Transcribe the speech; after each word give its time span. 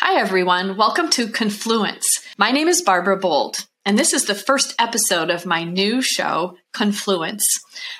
Hi, 0.00 0.20
everyone. 0.20 0.76
Welcome 0.76 1.10
to 1.10 1.26
Confluence. 1.26 2.06
My 2.38 2.52
name 2.52 2.68
is 2.68 2.82
Barbara 2.82 3.16
Bold, 3.16 3.66
and 3.84 3.98
this 3.98 4.12
is 4.12 4.26
the 4.26 4.34
first 4.36 4.76
episode 4.78 5.28
of 5.28 5.44
my 5.44 5.64
new 5.64 6.00
show, 6.02 6.56
Confluence, 6.72 7.44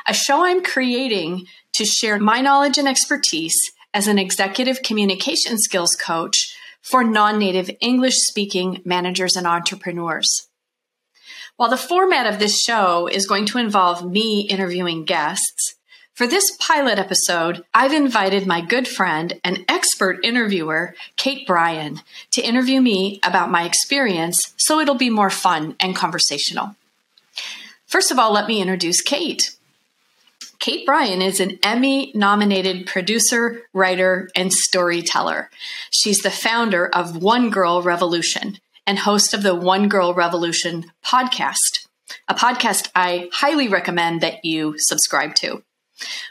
a 0.06 0.14
show 0.14 0.45
I'm 0.45 0.62
creating 0.62 1.46
to 1.74 1.84
share 1.84 2.21
my 2.21 2.40
knowledge 2.40 2.79
and 2.79 2.87
expertise 2.87 3.58
as 3.92 4.06
an 4.06 4.16
executive 4.16 4.82
communication 4.84 5.58
skills 5.58 5.96
coach 5.96 6.56
for 6.82 7.03
non 7.03 7.37
native 7.37 7.69
English 7.80 8.15
speaking 8.29 8.80
managers 8.85 9.35
and 9.35 9.45
entrepreneurs. 9.45 10.46
While 11.57 11.71
the 11.71 11.77
format 11.77 12.33
of 12.33 12.39
this 12.39 12.61
show 12.61 13.09
is 13.09 13.27
going 13.27 13.46
to 13.46 13.59
involve 13.59 14.09
me 14.09 14.43
interviewing 14.43 15.05
guests, 15.05 15.75
for 16.19 16.27
this 16.27 16.50
pilot 16.59 16.98
episode, 16.98 17.64
I've 17.73 17.93
invited 17.93 18.45
my 18.45 18.61
good 18.61 18.89
friend 18.89 19.39
and 19.45 19.64
expert 19.69 20.19
interviewer, 20.25 20.96
Kate 21.14 21.46
Bryan, 21.46 22.01
to 22.33 22.43
interview 22.43 22.80
me 22.80 23.21
about 23.23 23.52
my 23.52 23.62
experience 23.62 24.52
so 24.56 24.80
it'll 24.80 24.97
be 24.97 25.11
more 25.11 25.30
fun 25.30 25.77
and 25.78 25.95
conversational. 25.95 26.75
First 27.87 28.11
of 28.11 28.19
all, 28.19 28.33
let 28.33 28.48
me 28.48 28.61
introduce 28.61 29.01
Kate. 29.01 29.55
Kate 30.59 30.84
Bryan 30.84 31.23
is 31.23 31.39
an 31.39 31.56
Emmy 31.62 32.11
nominated 32.16 32.89
producer, 32.89 33.62
writer, 33.73 34.28
and 34.34 34.53
storyteller. 34.53 35.48
She's 35.92 36.19
the 36.19 36.33
founder 36.33 36.89
of 36.89 37.23
One 37.23 37.48
Girl 37.48 37.80
Revolution 37.80 38.59
and 38.89 38.98
host 38.98 39.34
of 39.34 39.45
the 39.45 39.55
One 39.55 39.89
Girl 39.89 40.14
Revolution 40.14 40.91
podcast, 41.00 41.87
a 42.27 42.34
podcast 42.34 42.91
I 42.97 43.30
highly 43.33 43.69
recommend 43.69 44.20
that 44.23 44.45
you 44.45 44.75
subscribe 44.78 45.37
to. 45.37 45.62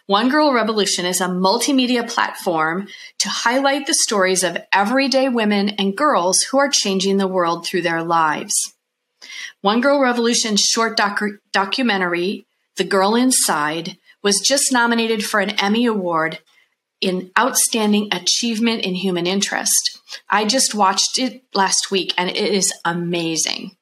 One 0.06 0.30
Girl 0.30 0.54
Revolution 0.54 1.06
is 1.06 1.22
a 1.22 1.28
multimedia 1.28 2.10
platform 2.10 2.88
to 3.20 3.30
highlight 3.30 3.86
the 3.86 3.94
stories 3.94 4.44
of 4.44 4.58
everyday 4.72 5.30
women 5.30 5.70
and 5.70 5.98
girls 5.98 6.40
who 6.42 6.58
are 6.58 6.70
changing 6.70 7.18
the 7.18 7.28
world 7.28 7.66
through 7.66 7.82
their 7.82 8.04
lives. 8.04 8.54
One 9.62 9.82
Girl 9.82 10.00
Revolution's 10.00 10.62
short 10.62 10.98
docu- 10.98 11.40
documentary, 11.52 12.46
The 12.78 12.84
Girl 12.84 13.16
Inside, 13.16 13.98
was 14.24 14.40
just 14.40 14.72
nominated 14.72 15.26
for 15.26 15.40
an 15.40 15.52
Emmy 15.52 15.86
Award 15.86 16.40
in 17.02 17.32
Outstanding 17.38 18.10
Achievement 18.12 18.84
in 18.84 18.96
Human 18.96 19.28
Interest. 19.28 20.00
I 20.30 20.46
just 20.46 20.74
watched 20.74 21.20
it 21.20 21.44
last 21.54 21.92
week 21.92 22.14
and 22.18 22.30
it 22.30 22.38
is 22.38 22.74
amazing. 22.84 23.77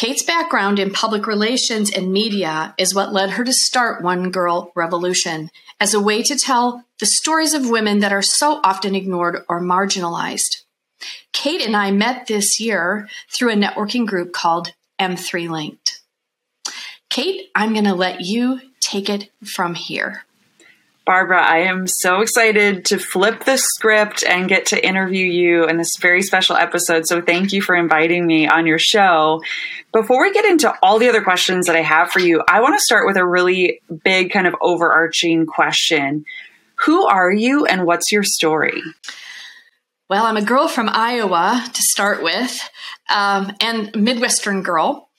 Kate's 0.00 0.22
background 0.22 0.78
in 0.78 0.90
public 0.92 1.26
relations 1.26 1.90
and 1.90 2.10
media 2.10 2.74
is 2.78 2.94
what 2.94 3.12
led 3.12 3.32
her 3.32 3.44
to 3.44 3.52
start 3.52 4.02
One 4.02 4.30
Girl 4.30 4.72
Revolution 4.74 5.50
as 5.78 5.92
a 5.92 6.00
way 6.00 6.22
to 6.22 6.38
tell 6.38 6.86
the 7.00 7.04
stories 7.04 7.52
of 7.52 7.68
women 7.68 7.98
that 7.98 8.10
are 8.10 8.22
so 8.22 8.62
often 8.64 8.94
ignored 8.94 9.44
or 9.46 9.60
marginalized. 9.60 10.62
Kate 11.34 11.60
and 11.60 11.76
I 11.76 11.90
met 11.90 12.28
this 12.28 12.58
year 12.58 13.10
through 13.28 13.50
a 13.50 13.56
networking 13.56 14.06
group 14.06 14.32
called 14.32 14.72
M3 14.98 15.50
Linked. 15.50 16.00
Kate, 17.10 17.50
I'm 17.54 17.74
going 17.74 17.84
to 17.84 17.94
let 17.94 18.22
you 18.22 18.58
take 18.80 19.10
it 19.10 19.30
from 19.44 19.74
here. 19.74 20.24
Barbara, 21.10 21.42
I 21.42 21.62
am 21.62 21.88
so 21.88 22.20
excited 22.20 22.84
to 22.84 22.96
flip 22.96 23.42
the 23.42 23.56
script 23.56 24.22
and 24.22 24.48
get 24.48 24.66
to 24.66 24.86
interview 24.86 25.26
you 25.26 25.64
in 25.64 25.76
this 25.76 25.96
very 26.00 26.22
special 26.22 26.54
episode. 26.54 27.02
So, 27.08 27.20
thank 27.20 27.52
you 27.52 27.60
for 27.60 27.74
inviting 27.74 28.24
me 28.24 28.46
on 28.46 28.64
your 28.64 28.78
show. 28.78 29.42
Before 29.92 30.22
we 30.22 30.32
get 30.32 30.44
into 30.44 30.72
all 30.84 31.00
the 31.00 31.08
other 31.08 31.20
questions 31.20 31.66
that 31.66 31.74
I 31.74 31.82
have 31.82 32.12
for 32.12 32.20
you, 32.20 32.44
I 32.46 32.60
want 32.60 32.78
to 32.78 32.84
start 32.84 33.08
with 33.08 33.16
a 33.16 33.26
really 33.26 33.80
big, 34.04 34.30
kind 34.30 34.46
of 34.46 34.54
overarching 34.60 35.46
question 35.46 36.24
Who 36.86 37.04
are 37.08 37.32
you 37.32 37.66
and 37.66 37.86
what's 37.86 38.12
your 38.12 38.22
story? 38.22 38.80
Well, 40.08 40.26
I'm 40.26 40.36
a 40.36 40.42
girl 40.42 40.68
from 40.68 40.88
Iowa 40.88 41.68
to 41.72 41.82
start 41.82 42.22
with, 42.22 42.70
um, 43.12 43.50
and 43.60 43.90
Midwestern 43.96 44.62
girl 44.62 45.09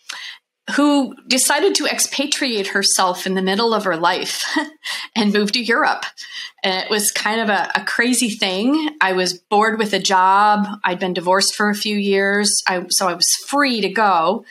who 0.73 1.15
decided 1.27 1.75
to 1.75 1.85
expatriate 1.85 2.67
herself 2.67 3.25
in 3.25 3.35
the 3.35 3.41
middle 3.41 3.73
of 3.73 3.83
her 3.83 3.97
life 3.97 4.43
and 5.15 5.33
move 5.33 5.51
to 5.51 5.61
Europe. 5.61 6.05
And 6.63 6.83
it 6.83 6.89
was 6.89 7.11
kind 7.11 7.41
of 7.41 7.49
a, 7.49 7.71
a, 7.75 7.83
crazy 7.85 8.29
thing. 8.29 8.95
I 9.01 9.13
was 9.13 9.33
bored 9.33 9.79
with 9.79 9.93
a 9.93 9.99
job. 9.99 10.67
I'd 10.83 10.99
been 10.99 11.13
divorced 11.13 11.55
for 11.55 11.69
a 11.69 11.75
few 11.75 11.95
years. 11.95 12.51
I, 12.67 12.85
so 12.89 13.07
I 13.07 13.13
was 13.13 13.27
free 13.47 13.81
to 13.81 13.89
go. 13.89 14.45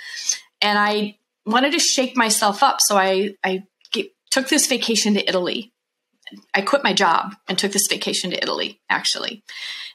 And 0.60 0.78
I 0.78 1.18
wanted 1.46 1.72
to 1.72 1.78
shake 1.78 2.16
myself 2.16 2.62
up. 2.62 2.78
So 2.80 2.96
I, 2.96 3.34
I 3.44 3.64
get, 3.92 4.12
took 4.30 4.48
this 4.48 4.66
vacation 4.66 5.14
to 5.14 5.28
Italy. 5.28 5.72
I 6.54 6.62
quit 6.62 6.84
my 6.84 6.92
job 6.92 7.34
and 7.48 7.58
took 7.58 7.72
this 7.72 7.88
vacation 7.88 8.30
to 8.30 8.42
Italy, 8.42 8.80
actually. 8.88 9.42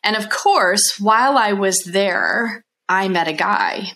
And 0.04 0.16
of 0.16 0.30
course, 0.30 1.00
while 1.00 1.38
I 1.38 1.54
was 1.54 1.84
there, 1.84 2.64
I 2.88 3.08
met 3.08 3.28
a 3.28 3.34
guy 3.34 3.94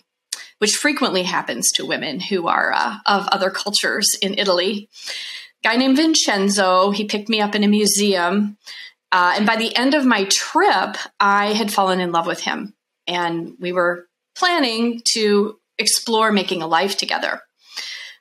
which 0.60 0.76
frequently 0.76 1.22
happens 1.22 1.72
to 1.72 1.86
women 1.86 2.20
who 2.20 2.46
are 2.46 2.72
uh, 2.72 2.96
of 3.06 3.26
other 3.28 3.50
cultures 3.50 4.06
in 4.20 4.38
Italy. 4.38 4.90
Guy 5.64 5.76
named 5.76 5.96
Vincenzo, 5.96 6.90
he 6.90 7.06
picked 7.06 7.30
me 7.30 7.40
up 7.40 7.54
in 7.54 7.64
a 7.64 7.68
museum. 7.68 8.58
Uh, 9.10 9.34
and 9.36 9.46
by 9.46 9.56
the 9.56 9.74
end 9.74 9.94
of 9.94 10.04
my 10.04 10.24
trip, 10.30 10.96
I 11.18 11.54
had 11.54 11.72
fallen 11.72 11.98
in 11.98 12.12
love 12.12 12.26
with 12.26 12.40
him. 12.40 12.74
And 13.06 13.54
we 13.58 13.72
were 13.72 14.06
planning 14.36 15.00
to 15.14 15.58
explore 15.78 16.30
making 16.30 16.60
a 16.60 16.66
life 16.66 16.96
together. 16.96 17.40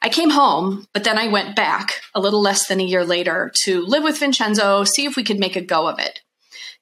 I 0.01 0.07
came 0.07 0.29
home, 0.29 0.87
but 0.93 1.03
then 1.03 1.17
I 1.17 1.27
went 1.27 1.57
back 1.57 2.01
a 2.15 2.21
little 2.21 2.41
less 2.41 2.67
than 2.67 2.79
a 2.79 2.85
year 2.85 3.03
later 3.03 3.51
to 3.63 3.85
live 3.85 4.03
with 4.03 4.17
Vincenzo, 4.17 4.85
see 4.85 5.05
if 5.05 5.17
we 5.17 5.25
could 5.25 5.39
make 5.39 5.57
a 5.57 5.61
go 5.61 5.89
of 5.89 5.99
it. 5.99 6.21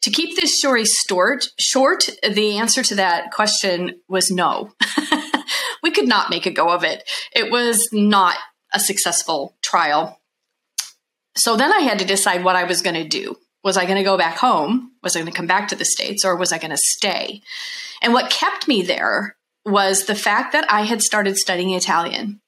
To 0.04 0.12
keep 0.12 0.36
this 0.36 0.60
story 0.60 0.86
short, 0.86 1.48
short, 1.58 2.10
the 2.22 2.58
answer 2.58 2.84
to 2.84 2.96
that 2.96 3.32
question 3.32 4.00
was 4.08 4.30
no. 4.30 4.72
we 5.88 5.92
could 5.92 6.08
not 6.08 6.30
make 6.30 6.46
a 6.46 6.52
go 6.52 6.70
of 6.70 6.84
it. 6.84 7.10
It 7.34 7.50
was 7.50 7.88
not 7.94 8.36
a 8.74 8.80
successful 8.80 9.56
trial. 9.62 10.20
So 11.38 11.56
then 11.56 11.72
I 11.72 11.80
had 11.80 12.00
to 12.00 12.06
decide 12.06 12.44
what 12.44 12.58
I 12.58 12.66
was 12.66 12.82
going 12.82 13.02
to 13.02 13.08
do. 13.08 13.38
Was 13.64 13.78
I 13.78 13.86
going 13.86 13.96
to 13.96 14.04
go 14.04 14.18
back 14.18 14.36
home? 14.36 14.92
Was 15.02 15.16
I 15.16 15.20
going 15.20 15.32
to 15.32 15.38
come 15.38 15.48
back 15.48 15.70
to 15.70 15.78
the 15.78 15.86
States 15.86 16.26
or 16.26 16.36
was 16.36 16.52
I 16.52 16.58
going 16.58 16.72
to 16.72 16.78
stay? 16.78 17.42
And 18.02 18.12
what 18.12 18.30
kept 18.30 18.68
me 18.68 18.82
there 18.82 19.38
was 19.66 20.08
the 20.08 20.16
fact 20.16 20.52
that 20.52 20.70
I 20.70 20.82
had 20.82 21.02
started 21.02 21.38
studying 21.38 21.72
Italian 21.72 22.42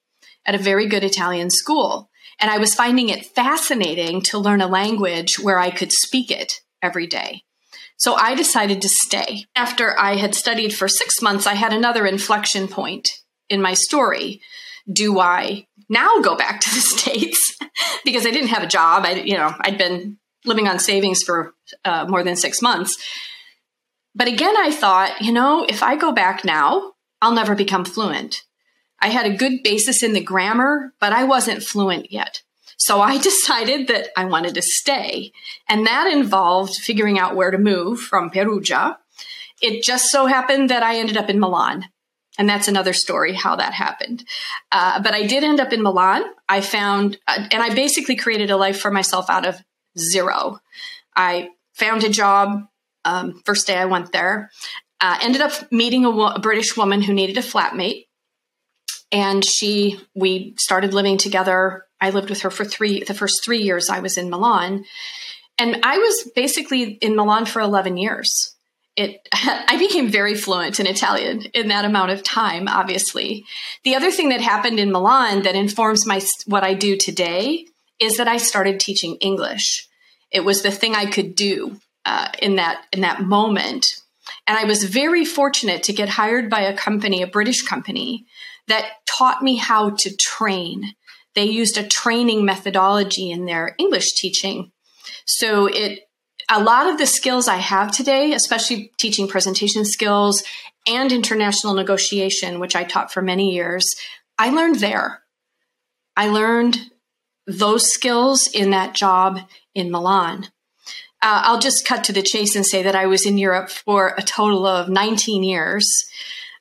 at 0.44 0.54
a 0.54 0.58
very 0.58 0.86
good 0.86 1.02
Italian 1.02 1.48
school. 1.48 2.10
And 2.38 2.50
I 2.50 2.58
was 2.58 2.74
finding 2.74 3.08
it 3.08 3.24
fascinating 3.24 4.20
to 4.22 4.38
learn 4.38 4.60
a 4.60 4.66
language 4.66 5.38
where 5.40 5.58
I 5.58 5.70
could 5.70 5.92
speak 5.92 6.30
it 6.30 6.60
every 6.82 7.06
day. 7.06 7.44
So 7.96 8.16
I 8.16 8.34
decided 8.34 8.82
to 8.82 8.88
stay. 8.90 9.46
After 9.56 9.98
I 9.98 10.16
had 10.16 10.34
studied 10.34 10.74
for 10.74 10.88
six 10.88 11.22
months, 11.22 11.46
I 11.46 11.54
had 11.54 11.72
another 11.72 12.06
inflection 12.06 12.68
point 12.68 13.08
in 13.50 13.60
my 13.60 13.74
story. 13.74 14.40
Do 14.90 15.20
I 15.20 15.66
now 15.88 16.20
go 16.22 16.36
back 16.36 16.60
to 16.62 16.70
the 16.74 16.80
States? 16.80 17.58
because 18.04 18.26
I 18.26 18.30
didn't 18.30 18.48
have 18.48 18.62
a 18.62 18.68
job. 18.68 19.04
I, 19.04 19.14
you 19.14 19.36
know, 19.36 19.54
I'd 19.60 19.78
been 19.78 20.18
living 20.44 20.68
on 20.68 20.78
savings 20.78 21.22
for 21.22 21.54
uh, 21.84 22.06
more 22.08 22.22
than 22.22 22.36
six 22.36 22.62
months. 22.62 22.96
But 24.14 24.28
again, 24.28 24.56
I 24.56 24.72
thought, 24.72 25.20
you 25.20 25.32
know, 25.32 25.64
if 25.68 25.82
I 25.82 25.96
go 25.96 26.12
back 26.12 26.44
now, 26.44 26.92
I'll 27.22 27.34
never 27.34 27.54
become 27.54 27.84
fluent. 27.84 28.42
I 29.00 29.08
had 29.08 29.26
a 29.26 29.36
good 29.36 29.62
basis 29.62 30.02
in 30.02 30.12
the 30.12 30.22
grammar, 30.22 30.92
but 31.00 31.12
I 31.12 31.24
wasn't 31.24 31.62
fluent 31.62 32.12
yet. 32.12 32.42
So 32.76 33.00
I 33.00 33.18
decided 33.22 33.88
that 33.88 34.08
I 34.16 34.24
wanted 34.24 34.54
to 34.54 34.62
stay. 34.62 35.32
And 35.68 35.86
that 35.86 36.10
involved 36.10 36.74
figuring 36.74 37.18
out 37.18 37.36
where 37.36 37.50
to 37.50 37.58
move 37.58 38.00
from 38.00 38.30
Perugia. 38.30 38.98
It 39.62 39.84
just 39.84 40.06
so 40.06 40.26
happened 40.26 40.70
that 40.70 40.82
I 40.82 40.96
ended 40.96 41.18
up 41.18 41.28
in 41.28 41.38
Milan. 41.38 41.84
And 42.40 42.48
that's 42.48 42.68
another 42.68 42.94
story 42.94 43.34
how 43.34 43.56
that 43.56 43.74
happened. 43.74 44.24
Uh, 44.72 45.02
but 45.02 45.12
I 45.12 45.26
did 45.26 45.44
end 45.44 45.60
up 45.60 45.74
in 45.74 45.82
Milan. 45.82 46.22
I 46.48 46.62
found, 46.62 47.18
uh, 47.28 47.46
and 47.52 47.62
I 47.62 47.74
basically 47.74 48.16
created 48.16 48.50
a 48.50 48.56
life 48.56 48.80
for 48.80 48.90
myself 48.90 49.28
out 49.28 49.46
of 49.46 49.56
zero. 49.98 50.58
I 51.14 51.50
found 51.74 52.02
a 52.02 52.08
job 52.08 52.62
um, 53.04 53.42
first 53.44 53.66
day 53.66 53.76
I 53.76 53.84
went 53.84 54.12
there. 54.12 54.50
Uh, 55.02 55.18
ended 55.20 55.42
up 55.42 55.70
meeting 55.70 56.06
a, 56.06 56.10
a 56.10 56.38
British 56.38 56.78
woman 56.78 57.02
who 57.02 57.12
needed 57.12 57.36
a 57.36 57.42
flatmate 57.42 58.06
and 59.12 59.44
she 59.44 60.00
we 60.14 60.54
started 60.56 60.94
living 60.94 61.18
together 61.18 61.84
i 62.00 62.10
lived 62.10 62.30
with 62.30 62.42
her 62.42 62.50
for 62.50 62.64
three 62.64 63.02
the 63.02 63.14
first 63.14 63.42
three 63.42 63.60
years 63.60 63.90
i 63.90 63.98
was 63.98 64.16
in 64.16 64.30
milan 64.30 64.84
and 65.58 65.80
i 65.82 65.98
was 65.98 66.30
basically 66.34 66.92
in 67.02 67.16
milan 67.16 67.44
for 67.44 67.60
11 67.60 67.96
years 67.96 68.54
it 68.96 69.26
i 69.32 69.76
became 69.78 70.08
very 70.08 70.34
fluent 70.34 70.80
in 70.80 70.86
italian 70.86 71.42
in 71.54 71.68
that 71.68 71.84
amount 71.84 72.10
of 72.10 72.22
time 72.22 72.68
obviously 72.68 73.44
the 73.84 73.94
other 73.94 74.10
thing 74.10 74.28
that 74.30 74.40
happened 74.40 74.78
in 74.78 74.92
milan 74.92 75.42
that 75.42 75.54
informs 75.54 76.06
my 76.06 76.20
what 76.46 76.64
i 76.64 76.74
do 76.74 76.96
today 76.96 77.66
is 77.98 78.16
that 78.16 78.28
i 78.28 78.36
started 78.36 78.80
teaching 78.80 79.16
english 79.16 79.88
it 80.30 80.44
was 80.44 80.62
the 80.62 80.70
thing 80.70 80.94
i 80.94 81.06
could 81.06 81.34
do 81.34 81.76
uh, 82.06 82.28
in 82.40 82.56
that 82.56 82.86
in 82.92 83.00
that 83.00 83.22
moment 83.22 83.86
and 84.46 84.56
i 84.56 84.64
was 84.64 84.84
very 84.84 85.24
fortunate 85.24 85.82
to 85.82 85.92
get 85.92 86.08
hired 86.08 86.48
by 86.48 86.60
a 86.60 86.76
company 86.76 87.22
a 87.22 87.26
british 87.26 87.62
company 87.62 88.26
that 88.70 88.86
taught 89.06 89.42
me 89.42 89.56
how 89.56 89.90
to 89.90 90.16
train. 90.16 90.94
They 91.34 91.44
used 91.44 91.76
a 91.76 91.86
training 91.86 92.44
methodology 92.44 93.30
in 93.30 93.44
their 93.44 93.74
English 93.78 94.14
teaching. 94.14 94.72
So 95.26 95.66
it 95.66 96.00
a 96.50 96.60
lot 96.60 96.88
of 96.88 96.98
the 96.98 97.06
skills 97.06 97.46
I 97.46 97.56
have 97.56 97.92
today, 97.92 98.32
especially 98.32 98.92
teaching 98.96 99.28
presentation 99.28 99.84
skills 99.84 100.42
and 100.86 101.12
international 101.12 101.74
negotiation, 101.74 102.58
which 102.58 102.74
I 102.74 102.82
taught 102.84 103.12
for 103.12 103.22
many 103.22 103.54
years, 103.54 103.94
I 104.36 104.50
learned 104.50 104.76
there. 104.76 105.22
I 106.16 106.28
learned 106.28 106.90
those 107.46 107.92
skills 107.92 108.48
in 108.52 108.70
that 108.70 108.94
job 108.94 109.40
in 109.74 109.90
Milan. 109.90 110.48
Uh, 111.22 111.42
I'll 111.44 111.60
just 111.60 111.86
cut 111.86 112.04
to 112.04 112.12
the 112.12 112.22
chase 112.22 112.56
and 112.56 112.66
say 112.66 112.82
that 112.82 112.96
I 112.96 113.06
was 113.06 113.26
in 113.26 113.38
Europe 113.38 113.70
for 113.70 114.14
a 114.16 114.22
total 114.22 114.66
of 114.66 114.88
19 114.88 115.44
years. 115.44 115.86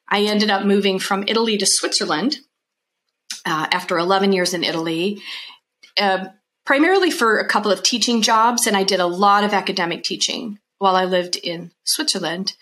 I 0.07 0.23
ended 0.23 0.49
up 0.49 0.65
moving 0.65 0.99
from 0.99 1.23
Italy 1.27 1.57
to 1.57 1.65
Switzerland 1.65 2.37
uh, 3.45 3.67
after 3.71 3.97
11 3.97 4.33
years 4.33 4.53
in 4.53 4.63
Italy, 4.63 5.21
uh, 5.97 6.27
primarily 6.69 7.09
for 7.09 7.39
a 7.39 7.47
couple 7.47 7.71
of 7.71 7.81
teaching 7.81 8.21
jobs, 8.21 8.67
and 8.67 8.77
I 8.77 8.83
did 8.83 8.99
a 8.99 9.07
lot 9.07 9.43
of 9.43 9.53
academic 9.53 10.03
teaching 10.03 10.59
while 10.77 10.95
I 10.95 11.05
lived 11.05 11.35
in 11.35 11.71
Switzerland, 11.83 12.53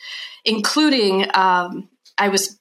including 0.45 1.27
um, 1.33 1.89
I 2.17 2.29
was 2.29 2.57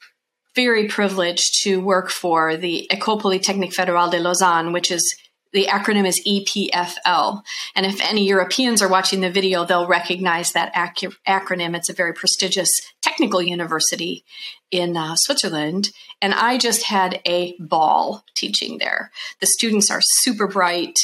very 0.56 0.88
privileged 0.88 1.62
to 1.62 1.81
work 1.81 2.10
for 2.10 2.56
the 2.56 2.90
École 2.93 3.20
Polytechnique 3.20 3.72
Fédérale 3.72 4.10
de 4.10 4.19
Lausanne, 4.19 4.72
which 4.72 4.90
is 4.90 5.16
the 5.52 5.66
acronym 5.66 6.04
is 6.04 6.20
EPFL. 6.26 7.43
And 7.76 7.87
if 7.87 8.00
any 8.00 8.26
Europeans 8.26 8.82
are 8.82 8.88
watching 8.88 9.20
the 9.20 9.31
video, 9.31 9.64
they'll 9.64 9.87
recognize 9.87 10.50
that 10.50 10.72
ac- 10.76 11.16
acronym. 11.28 11.76
It's 11.76 11.88
a 11.88 11.94
very 11.94 12.12
prestigious 12.12 12.70
technical 13.02 13.40
university 13.40 14.25
in 14.72 14.96
uh, 14.96 15.14
Switzerland. 15.14 15.90
And 16.20 16.34
I 16.34 16.58
just 16.58 16.82
had 16.82 17.20
a 17.25 17.54
ball 17.60 18.25
teaching 18.34 18.78
there. 18.78 19.12
The 19.40 19.46
students 19.46 19.92
are 19.92 20.00
super 20.02 20.49
bright. 20.49 20.96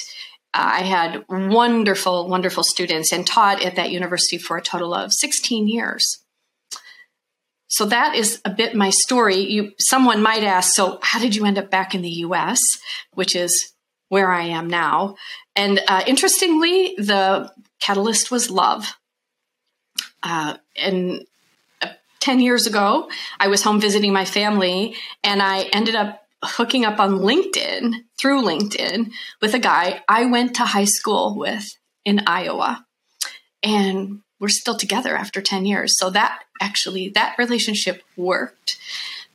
Uh, 0.55 0.81
I 0.81 0.83
had 0.83 1.25
wonderful, 1.29 2.29
wonderful 2.29 2.63
students 2.63 3.13
and 3.13 3.27
taught 3.27 3.63
at 3.65 3.77
that 3.77 3.91
university 3.91 4.39
for 4.39 4.57
a 4.57 4.63
total 4.63 4.95
of 4.95 5.13
16 5.13 5.67
years. 5.67 6.23
So 7.69 7.87
that 7.87 8.15
is 8.15 8.39
a 8.45 8.51
bit 8.51 8.75
my 8.75 8.91
story. 8.91 9.37
You, 9.37 9.73
someone 9.79 10.23
might 10.23 10.45
ask, 10.45 10.75
so 10.75 10.99
how 11.01 11.19
did 11.19 11.35
you 11.35 11.47
end 11.47 11.57
up 11.57 11.71
back 11.71 11.95
in 11.95 12.03
the 12.03 12.11
U.S., 12.27 12.61
which 13.15 13.35
is 13.35 13.73
where 14.11 14.31
I 14.31 14.43
am 14.43 14.69
now? 14.69 15.17
And 15.57 15.81
uh, 15.89 16.03
interestingly, 16.07 16.95
the 16.99 17.51
catalyst 17.81 18.31
was 18.31 18.51
love. 18.51 18.95
Uh, 20.23 20.59
and 20.77 21.27
uh, 21.81 21.89
10 22.21 22.41
years 22.41 22.67
ago, 22.67 23.09
I 23.41 23.49
was 23.49 23.63
home 23.63 23.81
visiting 23.81 24.13
my 24.13 24.27
family, 24.27 24.95
and 25.25 25.41
I 25.41 25.63
ended 25.73 25.95
up 25.95 26.27
hooking 26.45 26.85
up 26.85 27.01
on 27.01 27.21
LinkedIn 27.21 27.95
through 28.23 28.43
LinkedIn 28.43 29.11
with 29.43 29.53
a 29.53 29.59
guy 29.59 30.03
I 30.09 30.27
went 30.27 30.55
to 30.55 30.63
high 30.63 30.85
school 30.85 31.37
with 31.37 31.67
in 32.05 32.21
Iowa. 32.27 32.87
And 33.65 34.21
we're 34.39 34.49
still 34.49 34.77
together 34.77 35.17
after 35.17 35.43
10 35.43 35.67
years. 35.67 35.99
So 35.99 36.09
that 36.11 36.45
actually, 36.61 37.11
that 37.11 37.37
relationship 37.37 38.03
worked. 38.17 38.79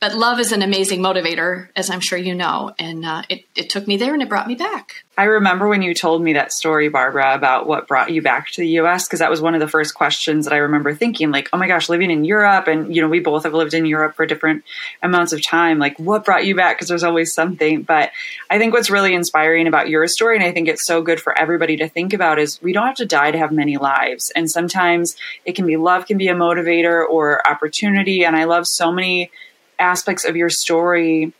But 0.00 0.14
love 0.14 0.38
is 0.38 0.52
an 0.52 0.62
amazing 0.62 1.00
motivator, 1.00 1.68
as 1.74 1.90
I'm 1.90 2.00
sure 2.00 2.18
you 2.18 2.34
know. 2.34 2.72
And 2.78 3.04
uh, 3.04 3.22
it, 3.28 3.44
it 3.56 3.68
took 3.68 3.88
me 3.88 3.96
there 3.96 4.14
and 4.14 4.22
it 4.22 4.28
brought 4.28 4.46
me 4.46 4.54
back. 4.54 5.04
I 5.16 5.24
remember 5.24 5.66
when 5.66 5.82
you 5.82 5.94
told 5.94 6.22
me 6.22 6.34
that 6.34 6.52
story, 6.52 6.88
Barbara, 6.88 7.34
about 7.34 7.66
what 7.66 7.88
brought 7.88 8.12
you 8.12 8.22
back 8.22 8.52
to 8.52 8.60
the 8.60 8.68
US, 8.78 9.08
because 9.08 9.18
that 9.18 9.30
was 9.30 9.40
one 9.40 9.54
of 9.54 9.60
the 9.60 9.66
first 9.66 9.94
questions 9.96 10.44
that 10.44 10.54
I 10.54 10.58
remember 10.58 10.94
thinking, 10.94 11.32
like, 11.32 11.48
oh 11.52 11.58
my 11.58 11.66
gosh, 11.66 11.88
living 11.88 12.12
in 12.12 12.24
Europe, 12.24 12.68
and 12.68 12.94
you 12.94 13.02
know, 13.02 13.08
we 13.08 13.18
both 13.18 13.42
have 13.42 13.52
lived 13.52 13.74
in 13.74 13.84
Europe 13.84 14.14
for 14.14 14.24
different 14.26 14.62
amounts 15.02 15.32
of 15.32 15.44
time. 15.44 15.80
Like, 15.80 15.98
what 15.98 16.24
brought 16.24 16.46
you 16.46 16.54
back? 16.54 16.76
Because 16.76 16.86
there's 16.86 17.02
always 17.02 17.34
something. 17.34 17.82
But 17.82 18.12
I 18.48 18.58
think 18.58 18.72
what's 18.72 18.90
really 18.90 19.12
inspiring 19.12 19.66
about 19.66 19.88
your 19.88 20.06
story, 20.06 20.36
and 20.36 20.44
I 20.44 20.52
think 20.52 20.68
it's 20.68 20.86
so 20.86 21.02
good 21.02 21.20
for 21.20 21.36
everybody 21.36 21.76
to 21.78 21.88
think 21.88 22.12
about, 22.12 22.38
is 22.38 22.62
we 22.62 22.72
don't 22.72 22.86
have 22.86 22.96
to 22.96 23.06
die 23.06 23.32
to 23.32 23.38
have 23.38 23.50
many 23.50 23.76
lives. 23.76 24.30
And 24.36 24.48
sometimes 24.48 25.16
it 25.44 25.56
can 25.56 25.66
be 25.66 25.76
love, 25.76 26.06
can 26.06 26.18
be 26.18 26.28
a 26.28 26.34
motivator 26.34 27.04
or 27.04 27.44
opportunity. 27.44 28.24
And 28.24 28.36
I 28.36 28.44
love 28.44 28.68
so 28.68 28.92
many 28.92 29.32
aspects 29.78 30.24
of 30.24 30.36
your 30.36 30.50
story 30.50 31.32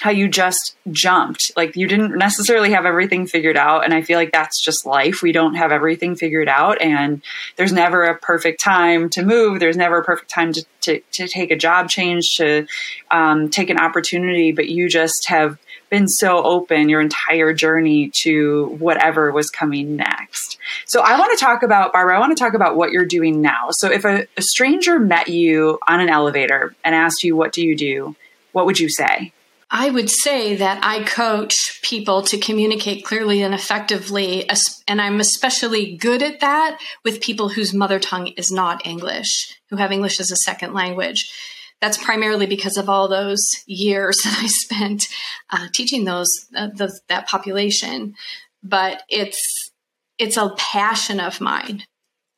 how 0.00 0.10
you 0.10 0.28
just 0.28 0.76
jumped. 0.90 1.52
Like 1.56 1.76
you 1.76 1.86
didn't 1.86 2.16
necessarily 2.16 2.72
have 2.72 2.86
everything 2.86 3.26
figured 3.26 3.58
out. 3.58 3.84
And 3.84 3.92
I 3.92 4.00
feel 4.00 4.18
like 4.18 4.32
that's 4.32 4.58
just 4.60 4.86
life. 4.86 5.20
We 5.22 5.30
don't 5.30 5.56
have 5.56 5.72
everything 5.72 6.16
figured 6.16 6.48
out. 6.48 6.80
And 6.80 7.22
there's 7.56 7.72
never 7.72 8.04
a 8.04 8.18
perfect 8.18 8.60
time 8.60 9.10
to 9.10 9.22
move. 9.22 9.60
There's 9.60 9.76
never 9.76 9.98
a 9.98 10.04
perfect 10.04 10.30
time 10.30 10.54
to, 10.54 10.64
to, 10.82 11.00
to 11.12 11.28
take 11.28 11.50
a 11.50 11.56
job 11.56 11.90
change, 11.90 12.38
to 12.38 12.66
um, 13.10 13.50
take 13.50 13.68
an 13.68 13.78
opportunity. 13.78 14.52
But 14.52 14.70
you 14.70 14.88
just 14.88 15.28
have 15.28 15.58
been 15.90 16.08
so 16.08 16.42
open 16.42 16.88
your 16.88 17.00
entire 17.00 17.52
journey 17.52 18.10
to 18.22 18.76
whatever 18.78 19.30
was 19.32 19.50
coming 19.50 19.96
next. 19.96 20.56
So 20.86 21.00
I 21.00 21.18
want 21.18 21.36
to 21.36 21.44
talk 21.44 21.62
about, 21.62 21.92
Barbara, 21.92 22.16
I 22.16 22.20
want 22.20 22.36
to 22.36 22.42
talk 22.42 22.54
about 22.54 22.76
what 22.76 22.92
you're 22.92 23.04
doing 23.04 23.42
now. 23.42 23.70
So 23.70 23.90
if 23.90 24.04
a, 24.04 24.26
a 24.36 24.42
stranger 24.42 24.98
met 24.98 25.28
you 25.28 25.78
on 25.86 26.00
an 26.00 26.08
elevator 26.08 26.74
and 26.84 26.94
asked 26.94 27.24
you, 27.24 27.36
what 27.36 27.52
do 27.52 27.62
you 27.62 27.76
do? 27.76 28.16
What 28.52 28.66
would 28.66 28.80
you 28.80 28.88
say? 28.88 29.32
I 29.72 29.90
would 29.90 30.10
say 30.10 30.56
that 30.56 30.80
I 30.82 31.04
coach 31.04 31.80
people 31.82 32.22
to 32.22 32.38
communicate 32.38 33.04
clearly 33.04 33.42
and 33.42 33.54
effectively, 33.54 34.48
and 34.88 35.00
I'm 35.00 35.20
especially 35.20 35.96
good 35.96 36.24
at 36.24 36.40
that 36.40 36.80
with 37.04 37.20
people 37.20 37.50
whose 37.50 37.72
mother 37.72 38.00
tongue 38.00 38.28
is 38.28 38.50
not 38.50 38.84
English, 38.84 39.60
who 39.68 39.76
have 39.76 39.92
English 39.92 40.18
as 40.18 40.32
a 40.32 40.36
second 40.36 40.74
language. 40.74 41.32
That's 41.80 42.02
primarily 42.02 42.46
because 42.46 42.76
of 42.76 42.88
all 42.88 43.08
those 43.08 43.42
years 43.66 44.16
that 44.24 44.38
I 44.42 44.46
spent 44.46 45.06
uh, 45.50 45.68
teaching 45.72 46.04
those, 46.04 46.46
uh, 46.54 46.68
those 46.74 47.00
that 47.08 47.28
population. 47.28 48.14
But 48.62 49.02
it's 49.08 49.70
it's 50.18 50.36
a 50.36 50.54
passion 50.58 51.18
of 51.18 51.40
mine. 51.40 51.84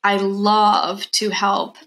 I 0.03 0.17
love 0.17 1.09
to 1.15 1.29
help 1.29 1.77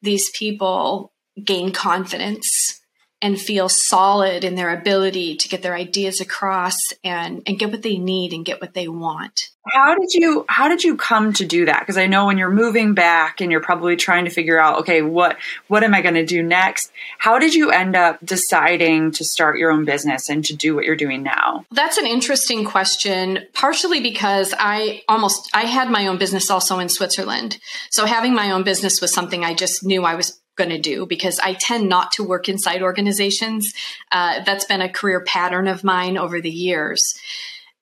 these 0.00 0.30
people 0.30 1.12
gain 1.42 1.70
confidence 1.70 2.81
and 3.22 3.40
feel 3.40 3.68
solid 3.68 4.42
in 4.42 4.56
their 4.56 4.76
ability 4.76 5.36
to 5.36 5.48
get 5.48 5.62
their 5.62 5.74
ideas 5.74 6.20
across 6.20 6.76
and, 7.04 7.40
and 7.46 7.58
get 7.58 7.70
what 7.70 7.82
they 7.82 7.96
need 7.96 8.32
and 8.32 8.44
get 8.44 8.60
what 8.60 8.74
they 8.74 8.88
want. 8.88 9.48
How 9.70 9.94
did 9.94 10.12
you 10.12 10.44
how 10.48 10.68
did 10.68 10.82
you 10.82 10.96
come 10.96 11.32
to 11.34 11.46
do 11.46 11.66
that? 11.66 11.80
Because 11.80 11.96
I 11.96 12.06
know 12.06 12.26
when 12.26 12.36
you're 12.36 12.50
moving 12.50 12.94
back 12.94 13.40
and 13.40 13.52
you're 13.52 13.62
probably 13.62 13.94
trying 13.94 14.24
to 14.24 14.30
figure 14.30 14.58
out, 14.58 14.80
okay, 14.80 15.02
what 15.02 15.36
what 15.68 15.84
am 15.84 15.94
I 15.94 16.02
going 16.02 16.16
to 16.16 16.26
do 16.26 16.42
next? 16.42 16.90
How 17.18 17.38
did 17.38 17.54
you 17.54 17.70
end 17.70 17.94
up 17.94 18.18
deciding 18.24 19.12
to 19.12 19.24
start 19.24 19.58
your 19.58 19.70
own 19.70 19.84
business 19.84 20.28
and 20.28 20.44
to 20.46 20.56
do 20.56 20.74
what 20.74 20.84
you're 20.84 20.96
doing 20.96 21.22
now? 21.22 21.64
That's 21.70 21.96
an 21.96 22.06
interesting 22.06 22.64
question, 22.64 23.46
partially 23.52 24.00
because 24.00 24.52
I 24.58 25.02
almost 25.08 25.48
I 25.54 25.62
had 25.62 25.90
my 25.90 26.08
own 26.08 26.18
business 26.18 26.50
also 26.50 26.80
in 26.80 26.88
Switzerland. 26.88 27.60
So 27.92 28.04
having 28.04 28.34
my 28.34 28.50
own 28.50 28.64
business 28.64 29.00
was 29.00 29.14
something 29.14 29.44
I 29.44 29.54
just 29.54 29.84
knew 29.84 30.02
I 30.02 30.16
was 30.16 30.41
going 30.56 30.70
to 30.70 30.78
do 30.78 31.06
because 31.06 31.38
I 31.38 31.54
tend 31.54 31.88
not 31.88 32.12
to 32.12 32.24
work 32.24 32.48
inside 32.48 32.82
organizations. 32.82 33.72
Uh, 34.10 34.42
that's 34.44 34.64
been 34.64 34.80
a 34.80 34.92
career 34.92 35.22
pattern 35.24 35.68
of 35.68 35.84
mine 35.84 36.18
over 36.18 36.40
the 36.40 36.50
years. 36.50 37.02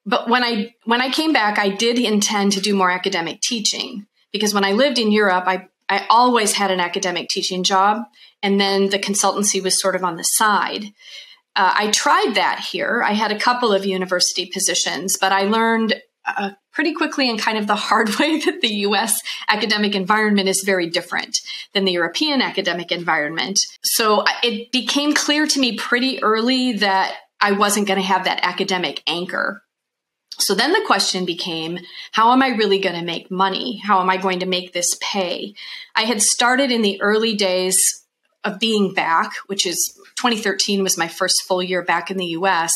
But 0.07 0.29
when 0.29 0.43
I 0.43 0.75
when 0.85 1.01
I 1.01 1.11
came 1.11 1.33
back, 1.33 1.59
I 1.59 1.69
did 1.69 1.99
intend 1.99 2.53
to 2.53 2.61
do 2.61 2.75
more 2.75 2.91
academic 2.91 3.41
teaching 3.41 4.07
because 4.33 4.55
when 4.55 4.65
I 4.65 4.73
lived 4.73 4.99
in 4.99 5.13
Europe, 5.13 5.45
I 5.47 5.69
I 5.89 6.07
always 6.09 6.53
had 6.53 6.71
an 6.71 6.81
academic 6.81 7.29
teaching 7.29 7.65
job, 7.65 8.05
and 8.43 8.61
then 8.61 8.91
the 8.91 8.99
consultancy 8.99 9.63
was 9.63 9.81
sort 9.81 9.97
of 9.97 10.05
on 10.05 10.17
the 10.17 10.23
side. 10.23 10.85
Uh, 11.57 11.75
I 11.77 11.91
tried 11.91 12.35
that 12.37 12.61
here. 12.61 13.03
I 13.05 13.13
had 13.13 13.33
a 13.33 13.39
couple 13.39 13.73
of 13.73 13.85
university 13.85 14.47
positions, 14.47 15.17
but 15.21 15.33
I 15.33 15.43
learned 15.43 16.01
pretty 16.73 16.95
quickly 16.95 17.29
and 17.29 17.39
kind 17.39 17.59
of 17.59 17.67
the 17.67 17.75
hard 17.75 18.09
way 18.19 18.39
that 18.41 18.61
the 18.61 18.75
US 18.87 19.21
academic 19.49 19.95
environment 19.95 20.49
is 20.49 20.63
very 20.65 20.89
different 20.89 21.37
than 21.75 21.85
the 21.85 21.93
European 21.93 22.43
academic 22.43 22.93
environment. 22.93 23.59
So 23.83 24.25
it 24.43 24.73
became 24.73 25.15
clear 25.15 25.47
to 25.47 25.61
me 25.61 25.77
pretty 25.77 26.23
early 26.23 26.73
that 26.75 27.15
I 27.41 27.53
wasn't 27.53 27.87
going 27.87 28.01
to 28.01 28.07
have 28.07 28.25
that 28.25 28.41
academic 28.43 29.03
anchor. 29.07 29.63
So 30.39 30.55
then 30.55 30.73
the 30.73 30.85
question 30.87 31.27
became, 31.27 31.79
how 32.13 32.33
am 32.33 32.43
I 32.43 32.49
really 32.49 32.79
going 32.79 32.99
to 32.99 33.05
make 33.05 33.31
money? 33.31 33.79
How 33.85 34.01
am 34.01 34.09
I 34.09 34.17
going 34.17 34.41
to 34.41 34.47
make 34.47 34.73
this 34.73 34.89
pay? 35.01 35.55
I 35.95 36.03
had 36.03 36.23
started 36.23 36.71
in 36.71 36.83
the 36.83 37.01
early 37.03 37.35
days 37.35 37.77
of 38.43 38.59
being 38.59 38.95
back, 38.95 39.33
which 39.47 39.67
is 39.67 39.99
2013 40.19 40.83
was 40.83 40.97
my 40.97 41.09
first 41.09 41.43
full 41.47 41.63
year 41.63 41.83
back 41.83 42.11
in 42.11 42.17
the 42.17 42.27
US 42.27 42.73